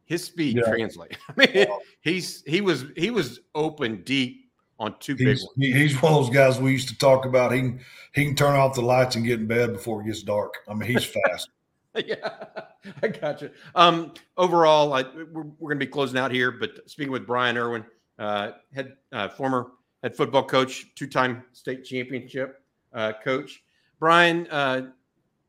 His 0.09 0.23
speed 0.23 0.57
yeah. 0.57 0.63
translates. 0.63 1.17
I 1.29 1.33
mean, 1.37 1.67
he's 2.01 2.43
he 2.47 2.61
was 2.61 2.85
he 2.97 3.11
was 3.11 3.39
open 3.53 4.01
deep 4.03 4.49
on 4.79 4.95
two 4.99 5.13
he's, 5.13 5.25
big 5.25 5.37
ones. 5.37 5.77
He's 5.77 6.01
one 6.01 6.13
of 6.13 6.25
those 6.25 6.35
guys 6.35 6.59
we 6.59 6.71
used 6.71 6.89
to 6.89 6.97
talk 6.97 7.25
about. 7.25 7.53
He 7.53 7.59
can 7.59 7.79
he 8.15 8.25
can 8.25 8.35
turn 8.35 8.55
off 8.55 8.73
the 8.73 8.81
lights 8.81 9.15
and 9.15 9.23
get 9.23 9.39
in 9.39 9.45
bed 9.45 9.71
before 9.71 10.01
it 10.01 10.05
gets 10.05 10.23
dark. 10.23 10.55
I 10.67 10.73
mean, 10.73 10.89
he's 10.89 11.05
fast. 11.05 11.49
yeah, 11.95 12.45
I 13.03 13.07
got 13.07 13.43
you. 13.43 13.51
Um, 13.75 14.15
overall, 14.35 14.93
I, 14.93 15.03
we're, 15.03 15.43
we're 15.43 15.69
going 15.69 15.79
to 15.79 15.85
be 15.85 15.91
closing 15.91 16.17
out 16.17 16.31
here, 16.31 16.49
but 16.49 16.89
speaking 16.89 17.11
with 17.11 17.27
Brian 17.27 17.55
Irwin, 17.55 17.85
uh, 18.17 18.53
head 18.73 18.97
uh, 19.11 19.29
former 19.29 19.73
head 20.01 20.17
football 20.17 20.43
coach, 20.43 20.87
two-time 20.95 21.43
state 21.51 21.85
championship 21.85 22.63
uh, 22.93 23.13
coach. 23.23 23.63
Brian, 23.99 24.47
uh, 24.47 24.87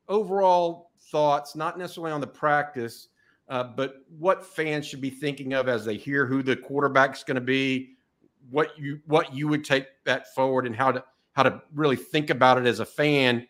overall 0.07 0.91
thoughts, 1.11 1.57
not 1.57 1.79
necessarily 1.79 2.13
on 2.13 2.21
the 2.21 2.27
practice, 2.27 3.09
uh, 3.51 3.65
but 3.65 4.05
what 4.17 4.47
fans 4.47 4.87
should 4.87 5.01
be 5.01 5.11
thinking 5.11 5.53
of 5.55 5.69
as 5.69 5.85
they 5.85 5.97
hear 5.97 6.25
who 6.25 6.41
the 6.41 6.55
quarterback's 6.55 7.25
going 7.25 7.35
to 7.35 7.41
be, 7.41 7.97
what 8.49 8.79
you 8.79 9.01
what 9.07 9.35
you 9.35 9.49
would 9.49 9.65
take 9.65 9.87
that 10.05 10.33
forward 10.35 10.67
and 10.67 10.75
how 10.75 10.93
to 10.93 11.05
how 11.33 11.43
to 11.43 11.61
really 11.75 11.97
think 11.97 12.31
about 12.31 12.59
it 12.59 12.67
as 12.67 12.79
a 12.79 12.87
fan 12.87 13.47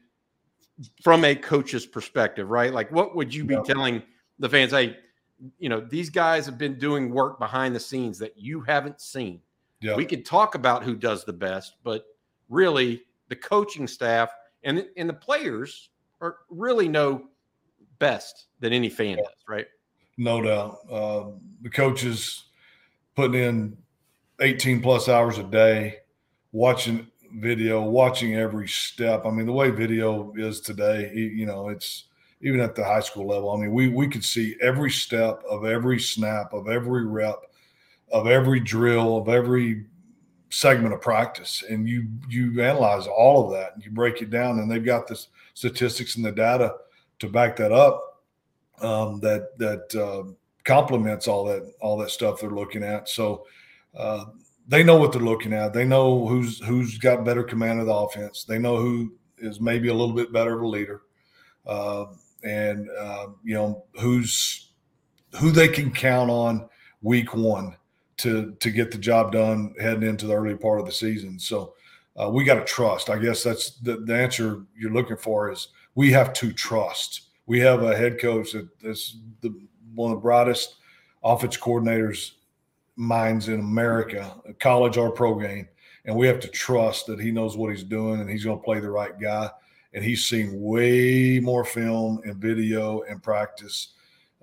from 1.02 1.24
a 1.24 1.34
coach's 1.34 1.84
perspective, 1.84 2.50
right? 2.50 2.72
Like 2.72 2.90
what 2.90 3.14
would 3.14 3.32
you 3.32 3.44
be 3.44 3.54
yeah. 3.54 3.62
telling 3.62 4.02
the 4.38 4.48
fans? 4.48 4.72
Hey, 4.72 4.96
you 5.58 5.68
know, 5.68 5.80
these 5.80 6.08
guys 6.08 6.46
have 6.46 6.56
been 6.56 6.78
doing 6.78 7.10
work 7.10 7.38
behind 7.38 7.76
the 7.76 7.80
scenes 7.80 8.18
that 8.18 8.38
you 8.38 8.62
haven't 8.62 9.02
seen. 9.02 9.40
Yeah. 9.82 9.96
We 9.96 10.06
could 10.06 10.24
talk 10.24 10.54
about 10.54 10.82
who 10.82 10.96
does 10.96 11.24
the 11.24 11.32
best, 11.34 11.76
but 11.84 12.04
really 12.48 13.02
the 13.28 13.36
coaching 13.36 13.86
staff 13.86 14.30
and 14.64 14.86
and 14.96 15.10
the 15.10 15.14
players 15.14 15.90
are 16.22 16.38
really 16.48 16.88
no 16.88 17.26
best 17.98 18.46
than 18.60 18.72
any 18.72 18.88
fan 18.88 19.18
yeah. 19.18 19.24
does, 19.24 19.44
right? 19.46 19.66
No 20.20 20.42
doubt. 20.42 20.80
Uh, 20.92 21.24
the 21.62 21.70
coaches 21.70 22.44
putting 23.16 23.42
in 23.42 23.76
18 24.42 24.82
plus 24.82 25.08
hours 25.08 25.38
a 25.38 25.42
day, 25.42 26.00
watching 26.52 27.06
video, 27.36 27.80
watching 27.80 28.34
every 28.34 28.68
step. 28.68 29.24
I 29.24 29.30
mean, 29.30 29.46
the 29.46 29.52
way 29.52 29.70
video 29.70 30.34
is 30.36 30.60
today, 30.60 31.10
you 31.14 31.46
know, 31.46 31.70
it's 31.70 32.04
even 32.42 32.60
at 32.60 32.74
the 32.74 32.84
high 32.84 33.00
school 33.00 33.28
level. 33.28 33.50
I 33.50 33.56
mean, 33.56 33.72
we 33.72 33.88
we 33.88 34.08
could 34.08 34.22
see 34.22 34.56
every 34.60 34.90
step 34.90 35.42
of 35.48 35.64
every 35.64 35.98
snap, 35.98 36.52
of 36.52 36.68
every 36.68 37.06
rep, 37.06 37.38
of 38.12 38.26
every 38.26 38.60
drill, 38.60 39.16
of 39.16 39.30
every 39.30 39.86
segment 40.50 40.92
of 40.92 41.00
practice, 41.00 41.64
and 41.66 41.88
you 41.88 42.06
you 42.28 42.60
analyze 42.62 43.06
all 43.06 43.46
of 43.46 43.58
that 43.58 43.74
and 43.74 43.82
you 43.82 43.90
break 43.90 44.20
it 44.20 44.28
down, 44.28 44.58
and 44.58 44.70
they've 44.70 44.84
got 44.84 45.06
the 45.06 45.18
statistics 45.54 46.16
and 46.16 46.24
the 46.26 46.30
data 46.30 46.74
to 47.20 47.26
back 47.26 47.56
that 47.56 47.72
up. 47.72 48.09
Um, 48.82 49.20
that 49.20 49.58
that 49.58 49.94
uh, 49.94 50.32
complements 50.64 51.28
all 51.28 51.44
that 51.46 51.70
all 51.80 51.98
that 51.98 52.10
stuff 52.10 52.40
they're 52.40 52.50
looking 52.50 52.82
at. 52.82 53.08
So 53.08 53.46
uh, 53.96 54.26
they 54.68 54.82
know 54.82 54.96
what 54.96 55.12
they're 55.12 55.20
looking 55.20 55.52
at. 55.52 55.72
They 55.72 55.84
know 55.84 56.26
who's 56.26 56.60
who's 56.60 56.98
got 56.98 57.24
better 57.24 57.42
command 57.42 57.80
of 57.80 57.86
the 57.86 57.94
offense. 57.94 58.44
They 58.44 58.58
know 58.58 58.76
who 58.76 59.12
is 59.38 59.60
maybe 59.60 59.88
a 59.88 59.94
little 59.94 60.14
bit 60.14 60.32
better 60.32 60.56
of 60.56 60.62
a 60.62 60.66
leader, 60.66 61.02
uh, 61.66 62.06
and 62.44 62.88
uh, 62.98 63.28
you 63.42 63.54
know 63.54 63.84
who's 63.98 64.70
who 65.38 65.50
they 65.50 65.68
can 65.68 65.92
count 65.92 66.30
on 66.30 66.68
week 67.02 67.34
one 67.34 67.76
to 68.18 68.54
to 68.60 68.70
get 68.70 68.90
the 68.90 68.98
job 68.98 69.32
done 69.32 69.74
heading 69.80 70.08
into 70.08 70.26
the 70.26 70.34
early 70.34 70.56
part 70.56 70.80
of 70.80 70.86
the 70.86 70.92
season. 70.92 71.38
So 71.38 71.74
uh, 72.20 72.28
we 72.28 72.44
got 72.44 72.56
to 72.56 72.64
trust. 72.64 73.10
I 73.10 73.18
guess 73.18 73.42
that's 73.42 73.78
the, 73.78 73.96
the 73.98 74.14
answer 74.14 74.62
you're 74.76 74.92
looking 74.92 75.16
for 75.16 75.50
is 75.50 75.68
we 75.94 76.10
have 76.12 76.32
to 76.34 76.52
trust. 76.52 77.29
We 77.50 77.58
have 77.58 77.82
a 77.82 77.96
head 77.96 78.20
coach 78.20 78.52
that, 78.52 78.68
that's 78.78 79.16
the 79.40 79.52
one 79.96 80.12
of 80.12 80.18
the 80.18 80.22
brightest 80.22 80.76
offense 81.24 81.56
coordinators 81.56 82.34
minds 82.94 83.48
in 83.48 83.58
America, 83.58 84.36
college 84.60 84.96
or 84.96 85.10
pro 85.10 85.34
game, 85.34 85.66
and 86.04 86.14
we 86.14 86.28
have 86.28 86.38
to 86.38 86.46
trust 86.46 87.08
that 87.08 87.18
he 87.18 87.32
knows 87.32 87.56
what 87.56 87.72
he's 87.72 87.82
doing 87.82 88.20
and 88.20 88.30
he's 88.30 88.44
going 88.44 88.56
to 88.56 88.62
play 88.62 88.78
the 88.78 88.88
right 88.88 89.18
guy. 89.18 89.50
And 89.92 90.04
he's 90.04 90.24
seen 90.26 90.60
way 90.60 91.40
more 91.40 91.64
film 91.64 92.20
and 92.24 92.36
video 92.36 93.00
and 93.02 93.20
practice 93.20 93.94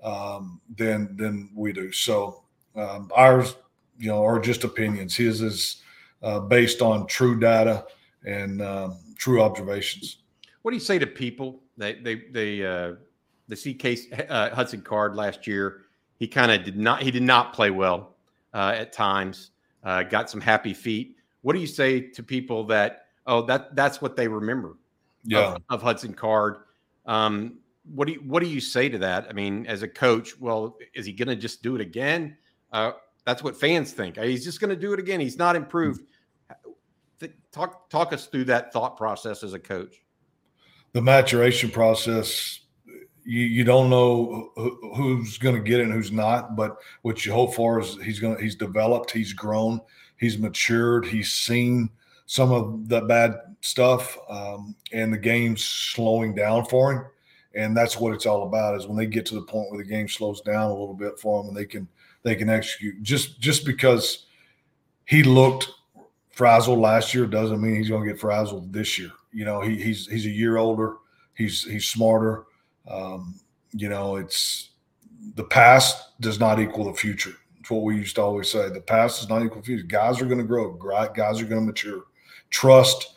um, 0.02 0.60
than 0.76 1.16
than 1.16 1.48
we 1.54 1.72
do. 1.72 1.90
So 1.90 2.42
um, 2.76 3.10
ours, 3.16 3.56
you 3.98 4.08
know, 4.08 4.22
are 4.22 4.38
just 4.38 4.64
opinions. 4.64 5.16
His 5.16 5.40
is 5.40 5.82
uh, 6.22 6.40
based 6.40 6.82
on 6.82 7.06
true 7.06 7.40
data 7.40 7.86
and 8.26 8.60
um, 8.60 8.98
true 9.16 9.40
observations. 9.40 10.18
What 10.60 10.72
do 10.72 10.76
you 10.76 10.82
say 10.82 10.98
to 10.98 11.06
people? 11.06 11.62
They 11.78 11.94
they 11.94 12.14
they 12.30 12.66
uh, 12.66 12.94
they 13.46 13.56
see 13.56 13.72
Case 13.72 14.06
uh, 14.28 14.50
Hudson 14.50 14.82
Card 14.82 15.14
last 15.14 15.46
year. 15.46 15.82
He 16.18 16.26
kind 16.26 16.52
of 16.52 16.64
did 16.64 16.76
not. 16.76 17.02
He 17.02 17.10
did 17.10 17.22
not 17.22 17.54
play 17.54 17.70
well 17.70 18.16
uh, 18.52 18.74
at 18.76 18.92
times. 18.92 19.52
Uh, 19.84 20.02
got 20.02 20.28
some 20.28 20.40
happy 20.40 20.74
feet. 20.74 21.16
What 21.42 21.54
do 21.54 21.60
you 21.60 21.66
say 21.66 22.00
to 22.00 22.22
people 22.22 22.64
that 22.64 23.06
oh 23.26 23.42
that 23.46 23.74
that's 23.76 24.02
what 24.02 24.16
they 24.16 24.28
remember 24.28 24.76
yeah. 25.24 25.54
of, 25.54 25.62
of 25.70 25.82
Hudson 25.82 26.12
Card? 26.12 26.56
Um, 27.06 27.58
what 27.94 28.06
do 28.06 28.14
you 28.14 28.20
what 28.26 28.42
do 28.42 28.48
you 28.48 28.60
say 28.60 28.88
to 28.88 28.98
that? 28.98 29.28
I 29.30 29.32
mean, 29.32 29.66
as 29.66 29.82
a 29.82 29.88
coach, 29.88 30.38
well, 30.38 30.76
is 30.94 31.06
he 31.06 31.12
going 31.12 31.28
to 31.28 31.36
just 31.36 31.62
do 31.62 31.76
it 31.76 31.80
again? 31.80 32.36
Uh, 32.72 32.92
that's 33.24 33.42
what 33.42 33.56
fans 33.56 33.92
think. 33.92 34.18
He's 34.18 34.44
just 34.44 34.60
going 34.60 34.70
to 34.70 34.76
do 34.76 34.92
it 34.92 34.98
again. 34.98 35.20
He's 35.20 35.38
not 35.38 35.54
improved. 35.54 36.02
Talk 37.52 37.88
talk 37.88 38.12
us 38.12 38.26
through 38.26 38.44
that 38.44 38.72
thought 38.72 38.96
process 38.96 39.42
as 39.42 39.54
a 39.54 39.58
coach. 39.58 40.02
The 40.92 41.02
maturation 41.02 41.70
process 41.70 42.60
you, 43.28 43.42
you 43.42 43.64
don't 43.64 43.90
know 43.90 44.50
who's 44.96 45.36
going 45.36 45.54
to 45.54 45.60
get 45.60 45.80
it 45.80 45.84
and 45.84 45.92
who's 45.92 46.10
not. 46.10 46.56
But 46.56 46.78
what 47.02 47.26
you 47.26 47.32
hope 47.32 47.54
for 47.54 47.78
is 47.78 47.98
he's 48.02 48.18
going 48.18 48.36
to 48.36 48.42
he's 48.42 48.56
developed, 48.56 49.10
he's 49.10 49.34
grown, 49.34 49.80
he's 50.16 50.38
matured, 50.38 51.04
he's 51.04 51.30
seen 51.30 51.90
some 52.24 52.52
of 52.52 52.88
the 52.88 53.02
bad 53.02 53.34
stuff, 53.60 54.16
um, 54.30 54.74
and 54.92 55.12
the 55.12 55.18
game's 55.18 55.62
slowing 55.64 56.34
down 56.34 56.64
for 56.64 56.92
him. 56.92 57.04
And 57.54 57.76
that's 57.76 57.98
what 57.98 58.14
it's 58.14 58.24
all 58.24 58.44
about. 58.44 58.76
Is 58.76 58.86
when 58.86 58.96
they 58.96 59.06
get 59.06 59.26
to 59.26 59.34
the 59.34 59.42
point 59.42 59.70
where 59.70 59.82
the 59.82 59.88
game 59.88 60.08
slows 60.08 60.40
down 60.40 60.70
a 60.70 60.74
little 60.74 60.94
bit 60.94 61.18
for 61.20 61.42
them, 61.42 61.48
and 61.48 61.56
they 61.56 61.66
can 61.66 61.86
they 62.22 62.34
can 62.34 62.48
execute. 62.48 63.02
Just 63.02 63.40
just 63.40 63.66
because 63.66 64.24
he 65.04 65.22
looked 65.22 65.70
frazzled 66.30 66.78
last 66.78 67.12
year 67.12 67.26
doesn't 67.26 67.60
mean 67.60 67.76
he's 67.76 67.90
going 67.90 68.06
to 68.06 68.10
get 68.10 68.20
frazzled 68.20 68.72
this 68.72 68.98
year. 68.98 69.10
You 69.32 69.44
know, 69.44 69.60
he, 69.60 69.76
he's 69.76 70.06
he's 70.06 70.26
a 70.26 70.30
year 70.30 70.56
older. 70.56 70.96
He's 71.34 71.64
he's 71.64 71.86
smarter. 71.86 72.44
Um, 72.88 73.34
you 73.72 73.88
know, 73.88 74.16
it's 74.16 74.70
the 75.34 75.44
past 75.44 76.18
does 76.20 76.40
not 76.40 76.60
equal 76.60 76.84
the 76.84 76.94
future. 76.94 77.34
It's 77.60 77.70
what 77.70 77.82
we 77.82 77.96
used 77.96 78.16
to 78.16 78.22
always 78.22 78.50
say. 78.50 78.70
The 78.70 78.80
past 78.80 79.22
is 79.22 79.28
not 79.28 79.44
equal 79.44 79.62
future. 79.62 79.84
Guys 79.84 80.20
are 80.22 80.26
going 80.26 80.38
to 80.38 80.44
grow. 80.44 80.72
Guys 80.72 81.40
are 81.40 81.44
going 81.44 81.60
to 81.60 81.66
mature. 81.66 82.04
Trust 82.50 83.16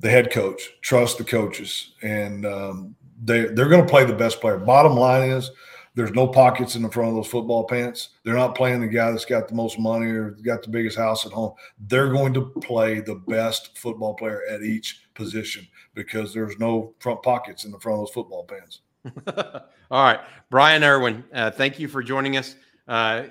the 0.00 0.10
head 0.10 0.30
coach. 0.32 0.70
Trust 0.80 1.18
the 1.18 1.24
coaches, 1.24 1.92
and 2.02 2.44
um, 2.44 2.94
they 3.22 3.46
they're 3.46 3.68
going 3.68 3.84
to 3.84 3.90
play 3.90 4.04
the 4.04 4.12
best 4.12 4.40
player. 4.40 4.58
Bottom 4.58 4.94
line 4.94 5.30
is 5.30 5.50
there's 5.98 6.12
no 6.12 6.28
pockets 6.28 6.76
in 6.76 6.82
the 6.82 6.88
front 6.88 7.08
of 7.08 7.16
those 7.16 7.26
football 7.26 7.64
pants. 7.64 8.10
They're 8.22 8.36
not 8.36 8.54
playing 8.54 8.80
the 8.80 8.86
guy 8.86 9.10
that's 9.10 9.24
got 9.24 9.48
the 9.48 9.56
most 9.56 9.80
money 9.80 10.06
or 10.06 10.30
got 10.30 10.62
the 10.62 10.68
biggest 10.68 10.96
house 10.96 11.26
at 11.26 11.32
home. 11.32 11.54
They're 11.88 12.12
going 12.12 12.32
to 12.34 12.42
play 12.60 13.00
the 13.00 13.16
best 13.16 13.76
football 13.76 14.14
player 14.14 14.42
at 14.48 14.62
each 14.62 15.08
position 15.14 15.66
because 15.94 16.32
there's 16.32 16.56
no 16.60 16.94
front 17.00 17.20
pockets 17.24 17.64
in 17.64 17.72
the 17.72 17.80
front 17.80 17.98
of 17.98 18.06
those 18.06 18.14
football 18.14 18.44
pants. 18.44 18.82
All 19.90 20.04
right, 20.04 20.20
Brian 20.50 20.84
Irwin, 20.84 21.24
uh, 21.34 21.50
thank 21.50 21.80
you 21.80 21.88
for 21.88 22.00
joining 22.00 22.36
us. 22.36 22.54
Uh, 22.86 23.24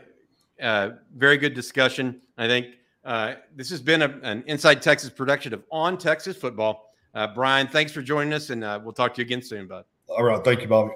uh, 0.61 0.89
very 1.15 1.37
good 1.37 1.53
discussion. 1.53 2.19
I 2.37 2.47
think 2.47 2.67
uh, 3.05 3.35
this 3.55 3.69
has 3.69 3.81
been 3.81 4.01
a, 4.01 4.19
an 4.23 4.43
Inside 4.45 4.81
Texas 4.81 5.09
production 5.09 5.53
of 5.53 5.63
On 5.71 5.97
Texas 5.97 6.35
Football. 6.35 6.93
Uh, 7.13 7.27
Brian, 7.27 7.69
thanks 7.69 7.93
for 7.93 8.01
joining 8.01 8.33
us, 8.33 8.49
and 8.49 8.65
uh, 8.65 8.77
we'll 8.83 8.91
talk 8.91 9.13
to 9.13 9.21
you 9.21 9.25
again 9.25 9.41
soon, 9.41 9.67
bud. 9.67 9.85
All 10.09 10.25
right. 10.25 10.43
Thank 10.43 10.61
you, 10.61 10.67
Bobby. 10.67 10.91